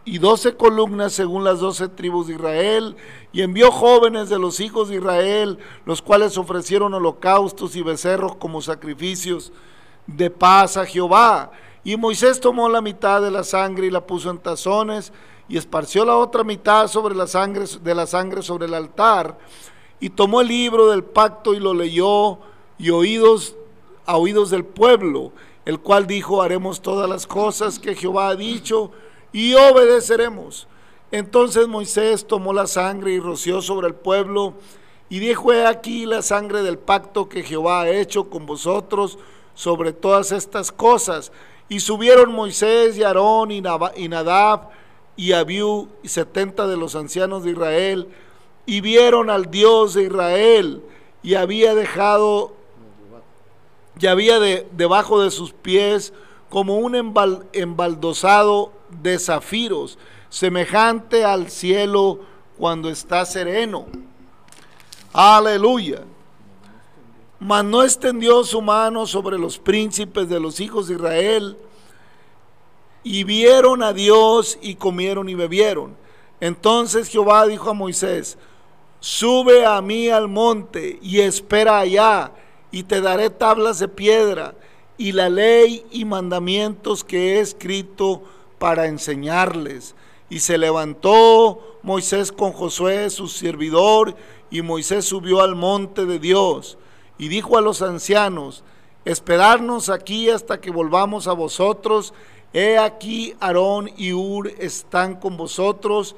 [0.04, 2.96] y doce columnas según las doce tribus de Israel
[3.32, 8.62] y envió jóvenes de los hijos de Israel, los cuales ofrecieron holocaustos y becerros como
[8.62, 9.50] sacrificios
[10.06, 11.50] de paz a Jehová.
[11.84, 15.10] Y Moisés tomó la mitad de la sangre y la puso en tazones
[15.48, 19.38] y esparció la otra mitad sobre la sangre, de la sangre sobre el altar,
[20.00, 22.38] y tomó el libro del pacto y lo leyó,
[22.78, 23.56] y oídos
[24.06, 25.32] a oídos del pueblo,
[25.64, 28.92] el cual dijo, haremos todas las cosas que Jehová ha dicho,
[29.32, 30.68] y obedeceremos.
[31.10, 34.54] Entonces Moisés tomó la sangre y roció sobre el pueblo,
[35.10, 39.18] y dijo, he aquí la sangre del pacto que Jehová ha hecho con vosotros
[39.54, 41.32] sobre todas estas cosas.
[41.70, 44.68] Y subieron Moisés y Aarón y Nadab,
[45.18, 48.08] y Abiú setenta de los ancianos de Israel,
[48.66, 50.80] y vieron al Dios de Israel,
[51.24, 52.52] y había dejado,
[53.98, 56.12] y había de, debajo de sus pies
[56.48, 56.94] como un
[57.52, 58.70] embaldosado
[59.02, 59.98] de zafiros,
[60.30, 62.20] semejante al cielo
[62.56, 63.86] cuando está sereno.
[65.12, 66.04] Aleluya.
[67.40, 71.56] Mas no extendió su mano sobre los príncipes de los hijos de Israel,
[73.10, 75.96] y vieron a Dios y comieron y bebieron.
[76.40, 78.36] Entonces Jehová dijo a Moisés,
[79.00, 82.32] sube a mí al monte y espera allá,
[82.70, 84.54] y te daré tablas de piedra
[84.98, 88.24] y la ley y mandamientos que he escrito
[88.58, 89.94] para enseñarles.
[90.28, 94.16] Y se levantó Moisés con Josué, su servidor,
[94.50, 96.76] y Moisés subió al monte de Dios,
[97.16, 98.64] y dijo a los ancianos,
[99.06, 102.12] esperarnos aquí hasta que volvamos a vosotros,
[102.52, 106.16] He aquí Aarón y Ur están con vosotros,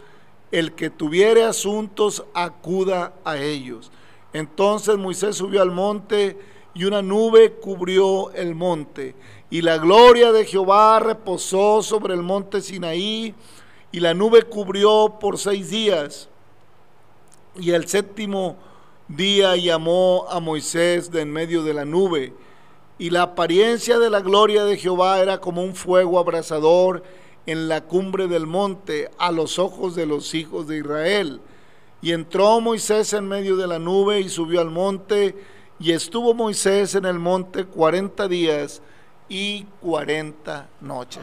[0.52, 3.90] el que tuviere asuntos acuda a ellos.
[4.32, 6.38] Entonces Moisés subió al monte
[6.74, 9.14] y una nube cubrió el monte.
[9.50, 13.34] Y la gloria de Jehová reposó sobre el monte Sinaí
[13.90, 16.28] y la nube cubrió por seis días.
[17.58, 18.56] Y el séptimo
[19.08, 22.32] día llamó a Moisés de en medio de la nube
[23.00, 27.02] y la apariencia de la gloria de Jehová era como un fuego abrasador
[27.46, 31.40] en la cumbre del monte a los ojos de los hijos de Israel.
[32.02, 35.34] Y entró Moisés en medio de la nube y subió al monte,
[35.78, 38.82] y estuvo Moisés en el monte cuarenta días
[39.30, 41.22] y cuarenta noches.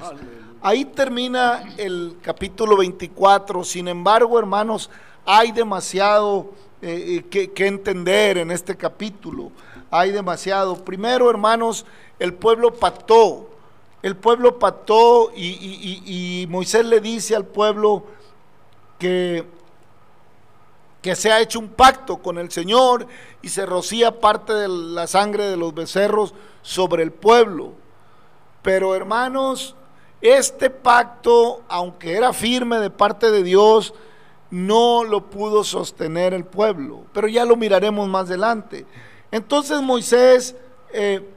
[0.63, 3.63] Ahí termina el capítulo 24.
[3.63, 4.89] Sin embargo, hermanos,
[5.23, 9.51] hay demasiado eh, eh, que, entender en este capítulo.
[9.91, 10.83] Hay demasiado.
[10.83, 11.85] Primero, hermanos,
[12.19, 13.49] el pueblo pactó.
[14.01, 18.03] El pueblo pactó y, y Moisés le dice al pueblo
[18.99, 19.45] que
[21.07, 23.07] que se ha hecho un pacto con el Señor
[23.41, 27.71] y se rocía parte de la sangre de los becerros sobre el pueblo.
[28.61, 29.75] Pero hermanos,
[30.21, 33.93] este pacto, aunque era firme de parte de Dios,
[34.49, 37.03] no lo pudo sostener el pueblo.
[37.13, 38.85] Pero ya lo miraremos más adelante.
[39.31, 40.55] Entonces Moisés
[40.93, 41.27] eh,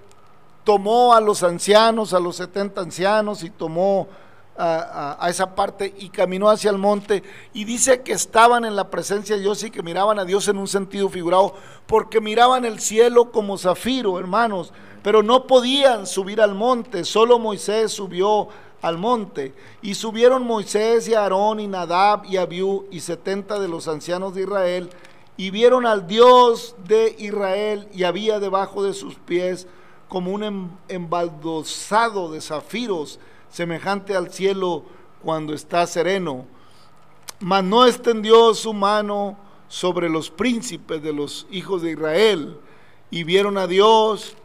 [0.64, 4.08] tomó a los ancianos, a los 70 ancianos, y tomó
[4.56, 7.22] a, esa parte y caminó hacia el monte
[7.54, 10.58] y dice que estaban en la presencia de Dios y que miraban a Dios en
[10.58, 11.54] un sentido figurado,
[11.86, 14.72] porque miraban el cielo como zafiro, hermanos,
[15.02, 18.48] pero no podían subir al monte, solo Moisés subió
[18.82, 19.54] al monte.
[19.82, 24.42] Y subieron Moisés y Aarón y Nadab y Abiú y setenta de los ancianos de
[24.42, 24.90] Israel
[25.40, 29.66] y vieron al Dios de Israel y había debajo de sus pies
[30.06, 34.84] como un em, embaldosado de zafiros semejante al cielo
[35.22, 36.44] cuando está sereno.
[37.38, 42.58] Mas no extendió su mano sobre los príncipes de los hijos de Israel
[43.10, 44.36] y vieron a Dios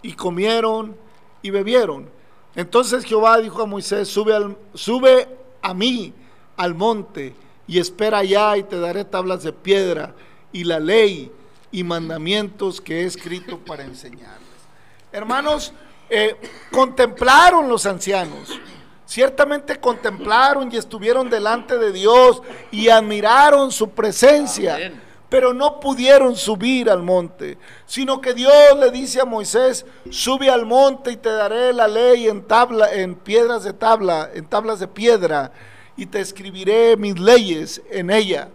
[0.00, 0.96] y comieron
[1.42, 2.08] y bebieron.
[2.54, 5.28] Entonces Jehová dijo a Moisés, sube, al, sube
[5.60, 6.14] a mí
[6.56, 7.34] al monte
[7.66, 10.14] y espera allá y te daré tablas de piedra
[10.52, 11.32] y la ley
[11.72, 14.40] y mandamientos que he escrito para enseñarles.
[15.10, 15.72] Hermanos,
[16.08, 16.36] eh,
[16.70, 18.60] contemplaron los ancianos,
[19.06, 24.92] ciertamente contemplaron y estuvieron delante de Dios y admiraron su presencia.
[25.28, 30.64] Pero no pudieron subir al monte, sino que Dios le dice a Moisés, sube al
[30.64, 34.86] monte y te daré la ley en tabla, en piedras de tabla, en tablas de
[34.86, 35.50] piedra,
[35.96, 38.48] y te escribiré mis leyes en ella.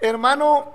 [0.00, 0.72] Hermano,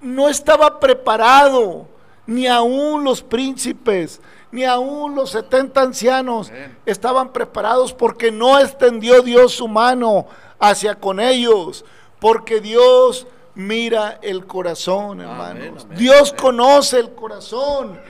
[0.00, 1.86] no estaba preparado,
[2.26, 4.20] ni aún los príncipes,
[4.52, 6.52] ni aún los 70 ancianos
[6.86, 10.26] estaban preparados porque no extendió Dios su mano
[10.58, 11.84] hacia con ellos,
[12.18, 15.86] porque Dios mira el corazón, hermanos.
[15.96, 18.00] Dios conoce el corazón.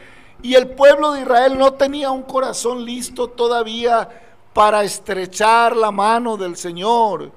[0.43, 4.09] Y el pueblo de Israel no tenía un corazón listo todavía
[4.53, 7.31] para estrechar la mano del Señor.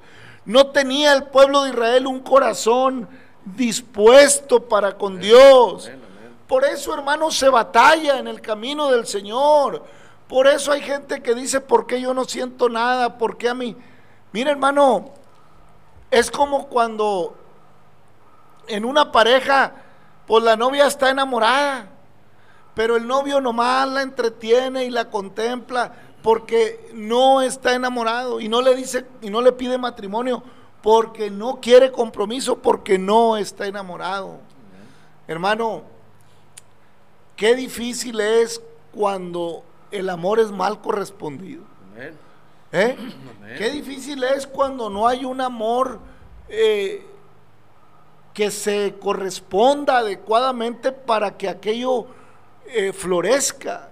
[0.44, 3.08] No tenía el pueblo de Israel un corazón
[3.44, 5.90] dispuesto para con Dios.
[6.46, 9.82] Por eso, hermanos, se batalla en el camino del Señor.
[10.28, 13.18] Por eso hay gente que dice, ¿por qué yo no siento nada?
[13.18, 13.76] ¿Por qué a mí?
[14.32, 15.12] Mira, hermano,
[16.10, 17.34] es como cuando
[18.66, 19.72] en una pareja,
[20.26, 21.88] pues la novia está enamorada,
[22.74, 25.92] pero el novio nomás la entretiene y la contempla
[26.24, 30.42] porque no está enamorado y no le dice y no le pide matrimonio
[30.82, 34.40] porque no quiere compromiso, porque no está enamorado.
[35.28, 35.94] Hermano,
[37.36, 41.64] Qué difícil es cuando el amor es mal correspondido.
[42.72, 42.96] ¿Eh?
[43.56, 46.00] Qué difícil es cuando no hay un amor
[46.48, 47.04] eh,
[48.32, 52.06] que se corresponda adecuadamente para que aquello
[52.66, 53.90] eh, florezca.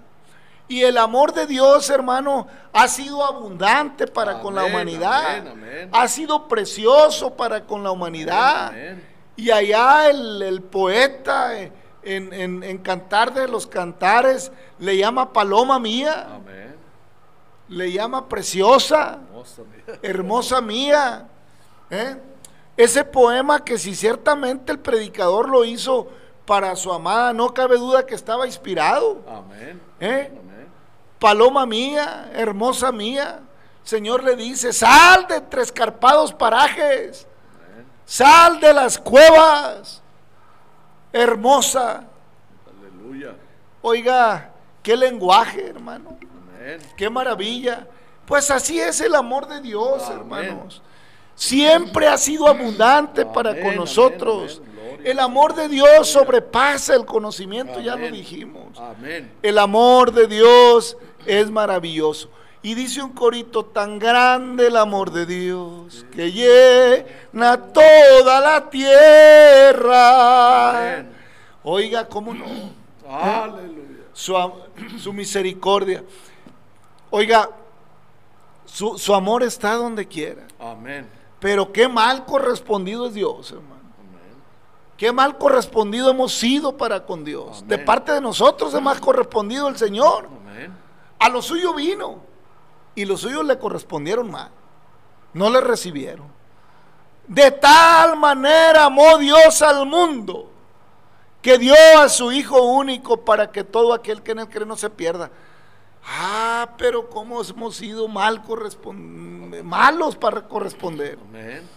[0.73, 5.45] Y el amor de Dios, hermano, ha sido abundante para con la humanidad.
[5.93, 8.73] Ha sido precioso para con la humanidad.
[9.37, 11.51] Y allá el, el poeta
[12.03, 16.40] en, Cantar de los Cantares le llama paloma mía.
[17.69, 19.19] Le llama preciosa,
[20.01, 21.29] hermosa mía.
[21.90, 22.17] ¿eh?
[22.79, 26.09] Ese poema que si ciertamente el predicador lo hizo
[26.46, 29.21] para su amada, no cabe duda que estaba inspirado.
[30.01, 30.31] ¿eh?
[31.23, 33.42] Paloma mía, hermosa mía.
[33.85, 37.29] Señor le dice, sal de entre escarpados parajes,
[38.04, 40.02] sal de las cuevas,
[41.12, 42.02] hermosa.
[42.66, 43.37] Aleluya.
[43.83, 44.50] Oiga,
[44.83, 46.18] qué lenguaje, hermano.
[46.96, 47.87] Qué maravilla.
[48.27, 50.83] Pues así es el amor de Dios, hermanos.
[51.37, 54.60] Siempre ha sido abundante para con nosotros.
[55.04, 58.81] El amor de Dios sobrepasa el conocimiento, ya lo dijimos.
[59.40, 60.96] El amor de Dios
[61.27, 62.31] es maravilloso.
[62.64, 70.04] Y dice un corito, tan grande el amor de Dios que llena toda la tierra.
[71.64, 72.44] Oiga, ¿cómo no?
[73.08, 73.83] Aleluya.
[74.12, 76.04] Su, misericordia.
[77.10, 77.50] Oiga,
[78.64, 80.46] su, amor está donde quiera.
[80.60, 81.08] Amén.
[81.40, 83.73] Pero qué mal correspondido es Dios, hermano.
[84.96, 87.66] Qué mal correspondido hemos sido para con Dios.
[87.66, 90.29] De parte de nosotros es más correspondido el Señor.
[90.46, 90.73] Amén.
[91.23, 92.20] A lo suyo vino
[92.94, 94.50] y los suyos le correspondieron mal.
[95.33, 96.27] No le recibieron.
[97.27, 100.50] De tal manera amó Dios al mundo
[101.40, 104.77] que dio a su Hijo único para que todo aquel que en él cree no
[104.77, 105.31] se pierda.
[106.04, 108.42] Ah, pero cómo hemos sido mal
[109.62, 111.18] malos para corresponder.
[111.29, 111.68] Amén.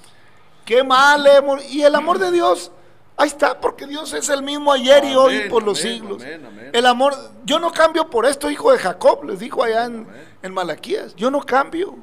[0.65, 1.63] Qué mal hemos.
[1.65, 2.71] Y el amor de Dios,
[3.17, 6.21] ahí está, porque Dios es el mismo ayer y hoy Amén, por los siglos.
[6.23, 6.69] amén.
[6.73, 10.07] El amor, yo no cambio por esto, hijo de Jacob, les dijo allá en,
[10.41, 11.15] en Malaquías.
[11.15, 11.95] Yo no cambio.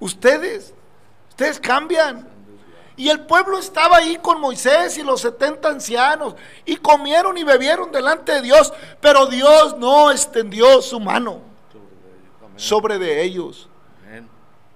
[0.00, 0.74] Ustedes,
[1.30, 2.28] ustedes cambian.
[2.96, 6.34] Y el pueblo estaba ahí con Moisés y los 70 ancianos
[6.66, 11.40] y comieron y bebieron delante de Dios, pero Dios no extendió su mano
[12.56, 13.68] sobre de ellos.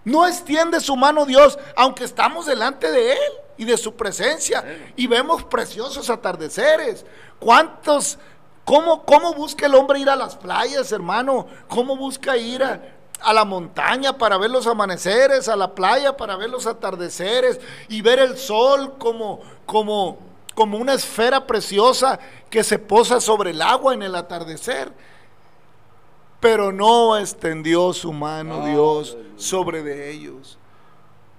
[0.07, 5.09] No extiende su mano Dios, aunque estamos delante de Él y de su presencia y
[5.09, 7.05] vemos preciosos atardeceres.
[7.41, 8.17] ¿Cuántos,
[8.65, 11.49] cómo, cómo busca el hombre ir a las playas, hermano?
[11.67, 12.81] ¿Cómo busca ir a,
[13.21, 18.01] a la montaña para ver los amaneceres, a la playa para ver los atardeceres y
[18.01, 20.19] ver el sol como, como,
[20.55, 24.93] como una esfera preciosa que se posa sobre el agua en el atardecer?
[26.41, 30.59] Pero no extendió su mano Dios sobre de ellos,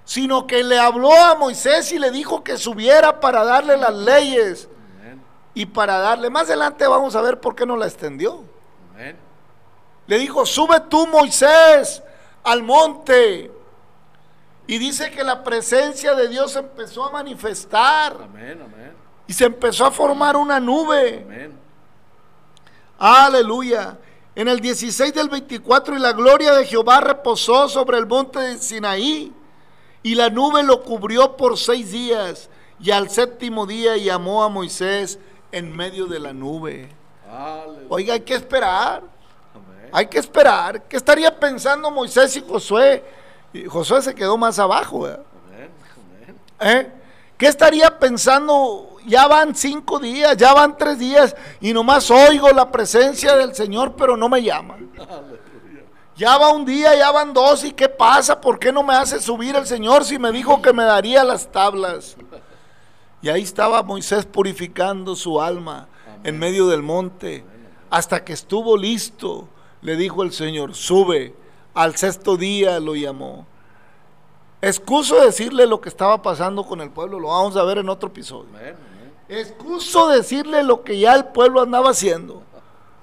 [0.06, 4.70] sino que le habló a Moisés y le dijo que subiera para darle las leyes
[5.54, 8.44] y para darle, más adelante vamos a ver por qué no la extendió.
[10.06, 12.02] Le dijo, sube tú Moisés
[12.44, 13.52] al monte.
[14.68, 18.62] Y dice que la presencia de Dios empezó a manifestar Amén.
[18.64, 18.94] Amén.
[19.26, 21.24] y se empezó a formar una nube.
[21.26, 21.58] Amén.
[23.00, 23.98] Aleluya.
[24.38, 28.60] En el 16 del 24, y la gloria de Jehová reposó sobre el monte de
[28.60, 29.34] Sinaí,
[30.04, 32.48] y la nube lo cubrió por seis días,
[32.80, 35.18] y al séptimo día llamó a Moisés
[35.52, 36.88] en medio de la nube.
[37.28, 37.88] Aleluya.
[37.90, 39.02] Oiga, hay que esperar,
[39.56, 39.90] Amén.
[39.92, 40.84] hay que esperar.
[40.84, 43.04] ¿Qué estaría pensando Moisés y Josué?
[43.54, 45.08] Y Josué se quedó más abajo.
[45.08, 45.72] Amén.
[46.60, 46.78] Amén.
[46.78, 46.92] ¿Eh?
[47.38, 48.98] ¿Qué estaría pensando?
[49.06, 53.96] Ya van cinco días, ya van tres días y nomás oigo la presencia del Señor,
[53.96, 54.92] pero no me llaman.
[54.98, 55.38] Aleluya.
[56.16, 58.42] Ya va un día, ya van dos y ¿qué pasa?
[58.42, 61.52] ¿Por qué no me hace subir el Señor si me dijo que me daría las
[61.52, 62.18] tablas?
[63.22, 65.88] Y ahí estaba Moisés purificando su alma
[66.24, 67.46] en medio del monte.
[67.90, 69.48] Hasta que estuvo listo,
[69.82, 71.36] le dijo el Señor, sube.
[71.74, 73.46] Al sexto día lo llamó.
[74.68, 78.10] Excuso decirle lo que estaba pasando con el pueblo, lo vamos a ver en otro
[78.10, 78.50] episodio.
[78.50, 78.76] Amén.
[78.76, 79.14] Amén.
[79.30, 82.44] Excuso decirle lo que ya el pueblo andaba haciendo.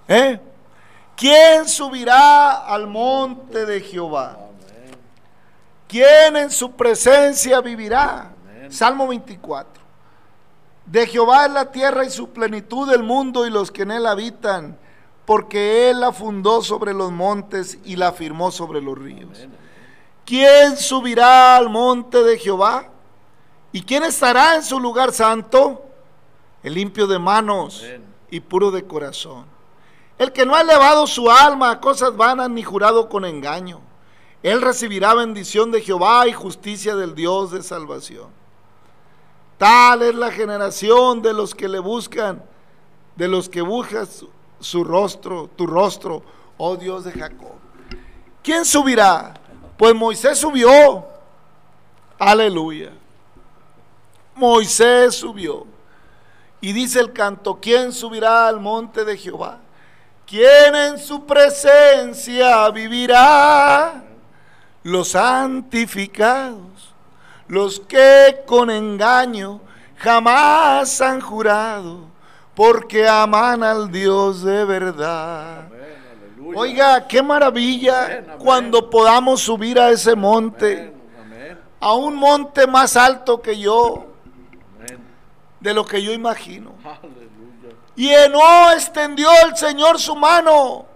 [0.06, 0.38] ¿Eh?
[1.16, 4.32] ¿Quién subirá al monte de Jehová?
[4.32, 4.96] Amén.
[5.88, 8.34] ¿Quién en su presencia vivirá?
[8.42, 8.70] Amén.
[8.70, 9.82] Salmo 24.
[10.84, 14.06] De Jehová es la tierra y su plenitud del mundo y los que en él
[14.06, 14.76] habitan,
[15.24, 19.46] porque él la fundó sobre los montes y la firmó sobre los ríos.
[20.24, 22.88] ¿Quién subirá al monte de Jehová?
[23.72, 25.84] ¿Y quién estará en su lugar santo?
[26.62, 28.04] El limpio de manos Amén.
[28.30, 29.44] y puro de corazón.
[30.16, 33.80] El que no ha elevado su alma a cosas vanas ni jurado con engaño.
[34.42, 38.28] Él recibirá bendición de Jehová y justicia del Dios de salvación.
[39.58, 42.42] Tal es la generación de los que le buscan,
[43.16, 44.28] de los que buscan su,
[44.60, 46.22] su rostro, tu rostro,
[46.56, 47.54] oh Dios de Jacob.
[48.42, 49.34] ¿Quién subirá?
[49.76, 51.06] Pues Moisés subió.
[52.18, 52.90] Aleluya.
[54.34, 55.66] Moisés subió.
[56.60, 59.58] Y dice el canto, ¿quién subirá al monte de Jehová?
[60.26, 64.02] ¿Quién en su presencia vivirá?
[64.82, 66.94] Los santificados,
[67.48, 69.60] los que con engaño
[69.96, 72.00] jamás han jurado,
[72.54, 75.73] porque aman al Dios de verdad.
[76.60, 76.94] Aleluya.
[76.96, 78.38] Oiga, qué maravilla Amén, amén.
[78.38, 81.58] cuando podamos subir a ese monte, Amén.
[81.80, 84.06] A un monte más alto que yo,
[85.60, 86.72] de lo que yo imagino.
[86.84, 87.24] Aleluya.
[87.96, 90.86] Y no extendió el Señor su mano,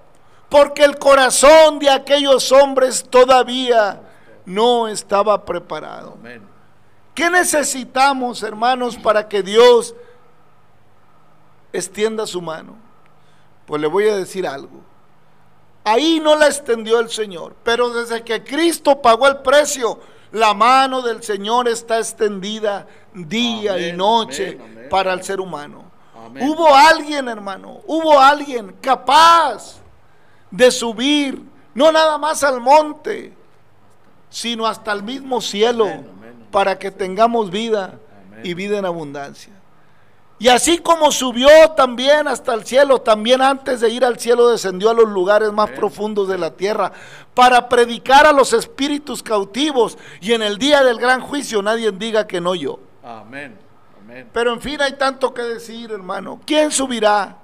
[0.48, 4.00] porque el corazón de aquellos hombres todavía
[4.46, 6.16] no estaba preparado.
[7.14, 9.94] ¿Qué necesitamos, hermanos, para que Dios
[11.72, 12.76] extienda su mano?
[13.66, 14.87] Pues le voy a decir algo.
[15.84, 19.98] Ahí no la extendió el Señor, pero desde que Cristo pagó el precio,
[20.32, 24.88] la mano del Señor está extendida día y noche amén, amén.
[24.90, 25.84] para el ser humano.
[26.40, 29.80] Hubo alguien, hermano, hubo alguien capaz
[30.50, 31.42] de subir,
[31.74, 33.34] no nada más al monte,
[34.30, 35.88] sino hasta el mismo cielo,
[36.50, 37.98] para que tengamos vida
[38.42, 39.52] y vida en abundancia.
[40.40, 44.90] Y así como subió también hasta el cielo, también antes de ir al cielo descendió
[44.90, 46.92] a los lugares más profundos de la tierra
[47.34, 52.28] para predicar a los espíritus cautivos y en el día del gran juicio nadie diga
[52.28, 52.78] que no yo.
[53.02, 53.58] Amén.
[54.00, 54.28] Amén.
[54.32, 56.40] Pero en fin hay tanto que decir, hermano.
[56.46, 57.38] ¿Quién subirá?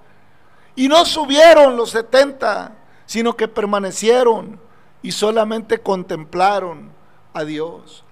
[0.76, 2.76] Y no subieron los setenta,
[3.06, 4.60] sino que permanecieron
[5.02, 6.92] y solamente contemplaron
[7.32, 8.03] a Dios.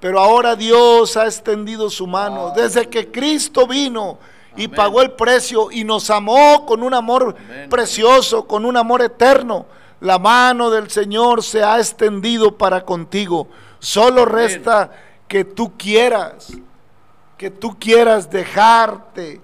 [0.00, 4.18] Pero ahora Dios ha extendido su mano desde que Cristo vino
[4.56, 4.76] y Amén.
[4.76, 7.68] pagó el precio y nos amó con un amor Amén.
[7.68, 9.66] precioso, con un amor eterno.
[10.00, 13.48] La mano del Señor se ha extendido para contigo.
[13.78, 14.90] Solo resta
[15.28, 16.52] que tú quieras,
[17.38, 19.40] que tú quieras dejarte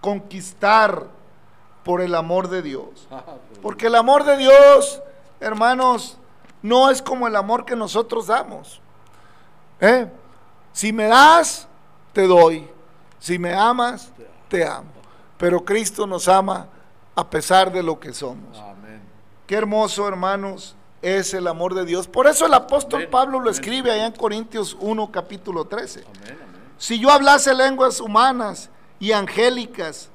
[0.00, 1.06] conquistar
[1.84, 3.08] por el amor de Dios.
[3.62, 5.00] Porque el amor de Dios,
[5.40, 6.18] hermanos,
[6.60, 8.81] no es como el amor que nosotros damos.
[9.82, 10.08] ¿Eh?
[10.72, 11.66] Si me das,
[12.12, 12.68] te doy.
[13.18, 14.12] Si me amas,
[14.48, 14.88] te amo.
[15.36, 16.68] Pero Cristo nos ama
[17.16, 18.56] a pesar de lo que somos.
[18.58, 19.02] Amén.
[19.44, 22.06] Qué hermoso, hermanos, es el amor de Dios.
[22.06, 23.54] Por eso el apóstol Amén, Pablo lo amén.
[23.54, 26.04] escribe allá en Corintios 1, capítulo 13.
[26.04, 26.14] Amén.
[26.26, 26.62] Amén.
[26.78, 28.70] Si yo hablase lenguas humanas
[29.00, 30.10] y angélicas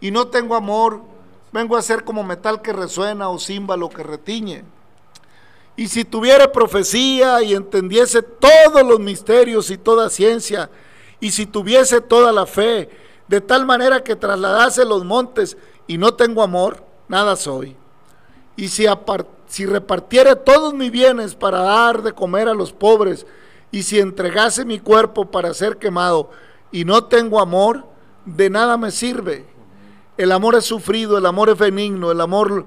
[0.00, 1.02] y no tengo amor,
[1.52, 4.62] vengo a ser como metal que resuena o címbalo que retiñe.
[5.80, 10.68] Y si tuviera profecía y entendiese todos los misterios y toda ciencia,
[11.20, 12.90] y si tuviese toda la fe,
[13.28, 15.56] de tal manera que trasladase los montes
[15.86, 17.78] y no tengo amor, nada soy.
[18.56, 18.84] Y si,
[19.46, 23.24] si repartiere todos mis bienes para dar de comer a los pobres,
[23.70, 26.30] y si entregase mi cuerpo para ser quemado,
[26.70, 27.86] y no tengo amor,
[28.26, 29.46] de nada me sirve.
[30.18, 32.66] El amor es sufrido, el amor es benigno, el amor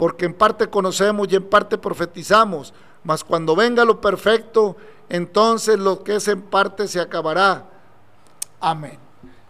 [0.00, 2.72] porque en parte conocemos y en parte profetizamos,
[3.04, 4.74] mas cuando venga lo perfecto,
[5.10, 7.66] entonces lo que es en parte se acabará.
[8.58, 8.98] Amén.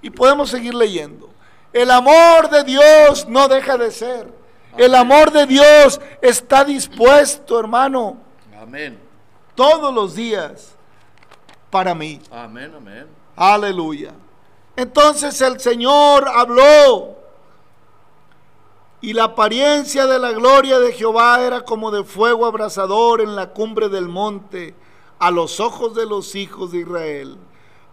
[0.02, 1.30] Y podemos seguir leyendo.
[1.72, 4.26] El amor de Dios no deja de ser.
[4.76, 8.16] El amor de Dios está dispuesto, hermano,
[8.60, 8.98] Amén.
[9.54, 10.74] todos los días
[11.70, 12.20] para mí.
[12.28, 12.72] Amén.
[12.76, 13.06] Amén.
[13.36, 14.10] Aleluya.
[14.74, 17.19] Entonces el Señor habló
[19.02, 23.50] y la apariencia de la gloria de Jehová era como de fuego abrasador en la
[23.50, 24.74] cumbre del monte
[25.18, 27.38] a los ojos de los hijos de Israel.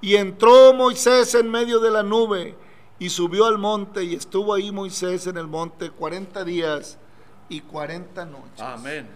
[0.01, 2.55] Y entró Moisés en medio de la nube
[2.99, 6.97] y subió al monte y estuvo ahí Moisés en el monte 40 días
[7.47, 8.59] y 40 noches.
[8.61, 9.07] Amén.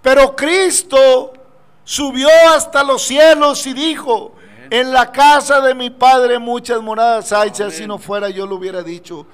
[0.00, 1.32] Pero Cristo
[1.84, 4.32] subió hasta los cielos y dijo,
[4.70, 8.56] en la casa de mi Padre muchas moradas hay, si así no fuera yo lo
[8.56, 9.26] hubiera dicho.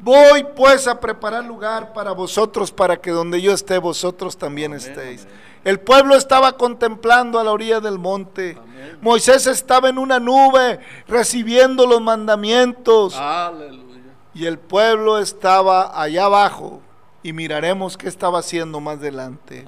[0.00, 4.86] Voy pues a preparar lugar para vosotros, para que donde yo esté, vosotros también Amén,
[4.86, 5.22] estéis.
[5.22, 5.48] amén.
[5.64, 8.56] El pueblo estaba contemplando a la orilla del monte.
[8.58, 8.98] Amén.
[9.00, 10.78] Moisés estaba en una nube
[11.08, 13.16] recibiendo los mandamientos.
[13.16, 14.00] Aleluya.
[14.34, 16.80] Y el pueblo estaba allá abajo.
[17.22, 19.66] Y miraremos qué estaba haciendo más adelante.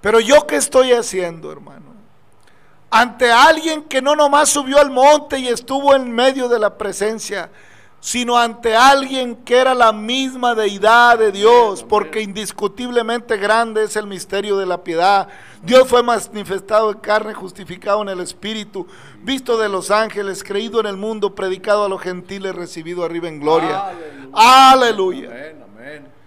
[0.00, 1.86] Pero yo qué estoy haciendo, hermano?
[2.90, 7.50] Ante alguien que no nomás subió al monte y estuvo en medio de la presencia,
[8.00, 14.06] sino ante alguien que era la misma deidad de Dios, porque indiscutiblemente grande es el
[14.06, 15.28] misterio de la piedad.
[15.62, 18.86] Dios fue manifestado en carne, justificado en el Espíritu,
[19.22, 23.38] visto de los ángeles, creído en el mundo, predicado a los gentiles, recibido arriba en
[23.38, 23.90] gloria.
[24.32, 24.70] Aleluya.
[24.72, 25.28] Aleluya.
[25.28, 25.64] Amén.
[25.76, 26.20] Amén.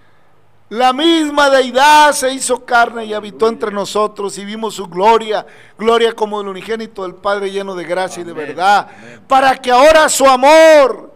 [0.69, 5.45] La misma deidad se hizo carne y habitó entre nosotros y vimos su gloria,
[5.77, 9.21] gloria como el unigénito del Padre lleno de gracia y de verdad, amén.
[9.27, 11.12] para que ahora su amor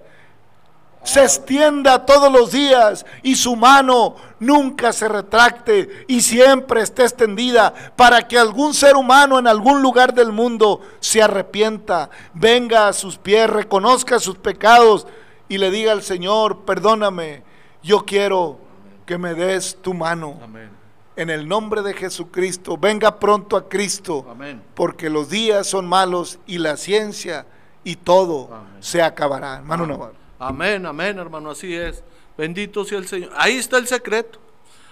[1.08, 7.74] se extienda todos los días y su mano nunca se retracte y siempre esté extendida
[7.95, 13.18] para que algún ser humano en algún lugar del mundo se arrepienta, venga a sus
[13.18, 15.08] pies, reconozca sus pecados
[15.47, 17.41] y le diga al Señor, perdóname,
[17.82, 18.60] yo quiero
[19.05, 20.38] que me des tu mano.
[20.43, 20.70] Amén.
[21.16, 24.62] En el nombre de Jesucristo, venga pronto a Cristo, Amén.
[24.76, 27.45] porque los días son malos y la ciencia
[27.86, 28.84] y todo Amén.
[28.84, 29.55] se acabará.
[29.55, 30.27] Hermano Navarro.
[30.40, 32.04] Amén, amén, hermano, así es.
[32.38, 33.32] Bendito sea el Señor.
[33.36, 34.40] Ahí está el secreto.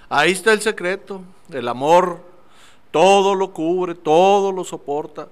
[0.10, 1.22] Ahí está el secreto.
[1.52, 2.20] El amor
[2.96, 5.28] todo lo cubre, todo lo soporta.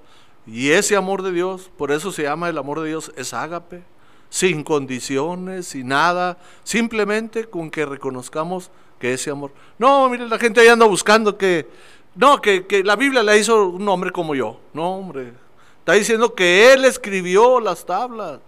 [0.45, 3.83] Y ese amor de Dios, por eso se llama el amor de Dios, es ágape.
[4.29, 9.51] sin condiciones, sin nada, simplemente con que reconozcamos que ese amor.
[9.77, 11.69] No, mire, la gente ahí anda buscando que,
[12.15, 14.59] no, que, que la Biblia la hizo un hombre como yo.
[14.73, 15.33] No, hombre,
[15.79, 18.39] está diciendo que Él escribió las tablas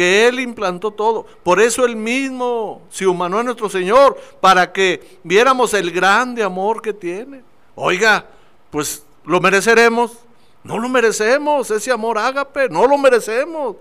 [0.00, 1.26] que Él implantó todo.
[1.42, 6.80] Por eso Él mismo se humanó a nuestro Señor, para que viéramos el grande amor
[6.80, 7.42] que tiene.
[7.74, 8.24] Oiga,
[8.70, 10.12] pues lo mereceremos.
[10.64, 13.76] No lo merecemos, ese amor ágape, no lo merecemos.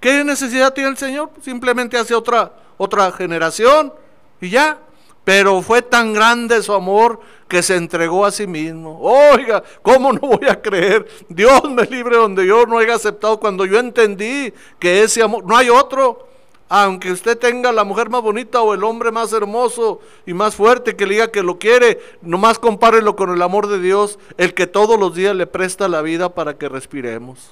[0.00, 1.30] ¿Qué necesidad tiene el Señor?
[1.42, 3.92] Simplemente hace otra, otra generación
[4.40, 4.78] y ya.
[5.24, 8.98] Pero fue tan grande su amor que se entregó a sí mismo.
[9.00, 11.06] Oiga, ¿cómo no voy a creer?
[11.28, 15.56] Dios me libre donde yo no haya aceptado cuando yo entendí que ese amor, no
[15.56, 16.28] hay otro.
[16.72, 20.94] Aunque usted tenga la mujer más bonita o el hombre más hermoso y más fuerte
[20.94, 24.98] que diga que lo quiere, nomás compárelo con el amor de Dios, el que todos
[24.98, 27.50] los días le presta la vida para que respiremos.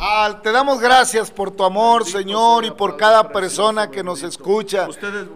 [0.00, 4.86] Ah, te damos gracias por tu amor, Señor, y por cada persona que nos escucha,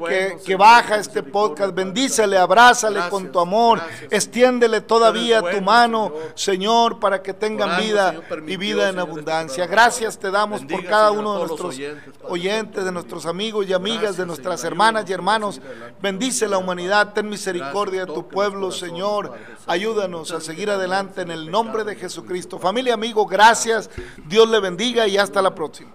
[0.06, 1.74] que, que baja este podcast.
[1.74, 8.14] Bendícele, abrázale con tu amor, extiéndele todavía tu mano, Señor, para que tengan vida
[8.46, 9.66] y vida en abundancia.
[9.66, 11.80] Gracias te damos por cada uno de nuestros
[12.28, 15.60] oyentes, de nuestros amigos y amigas, de nuestras hermanas y hermanos.
[16.00, 19.32] Bendice la humanidad, ten misericordia de tu pueblo, Señor.
[19.66, 22.60] Ayúdanos a seguir adelante en el nombre de Jesucristo.
[22.60, 23.90] Familia, amigo, gracias.
[24.28, 25.90] Dios le bendiga y hasta la próxima.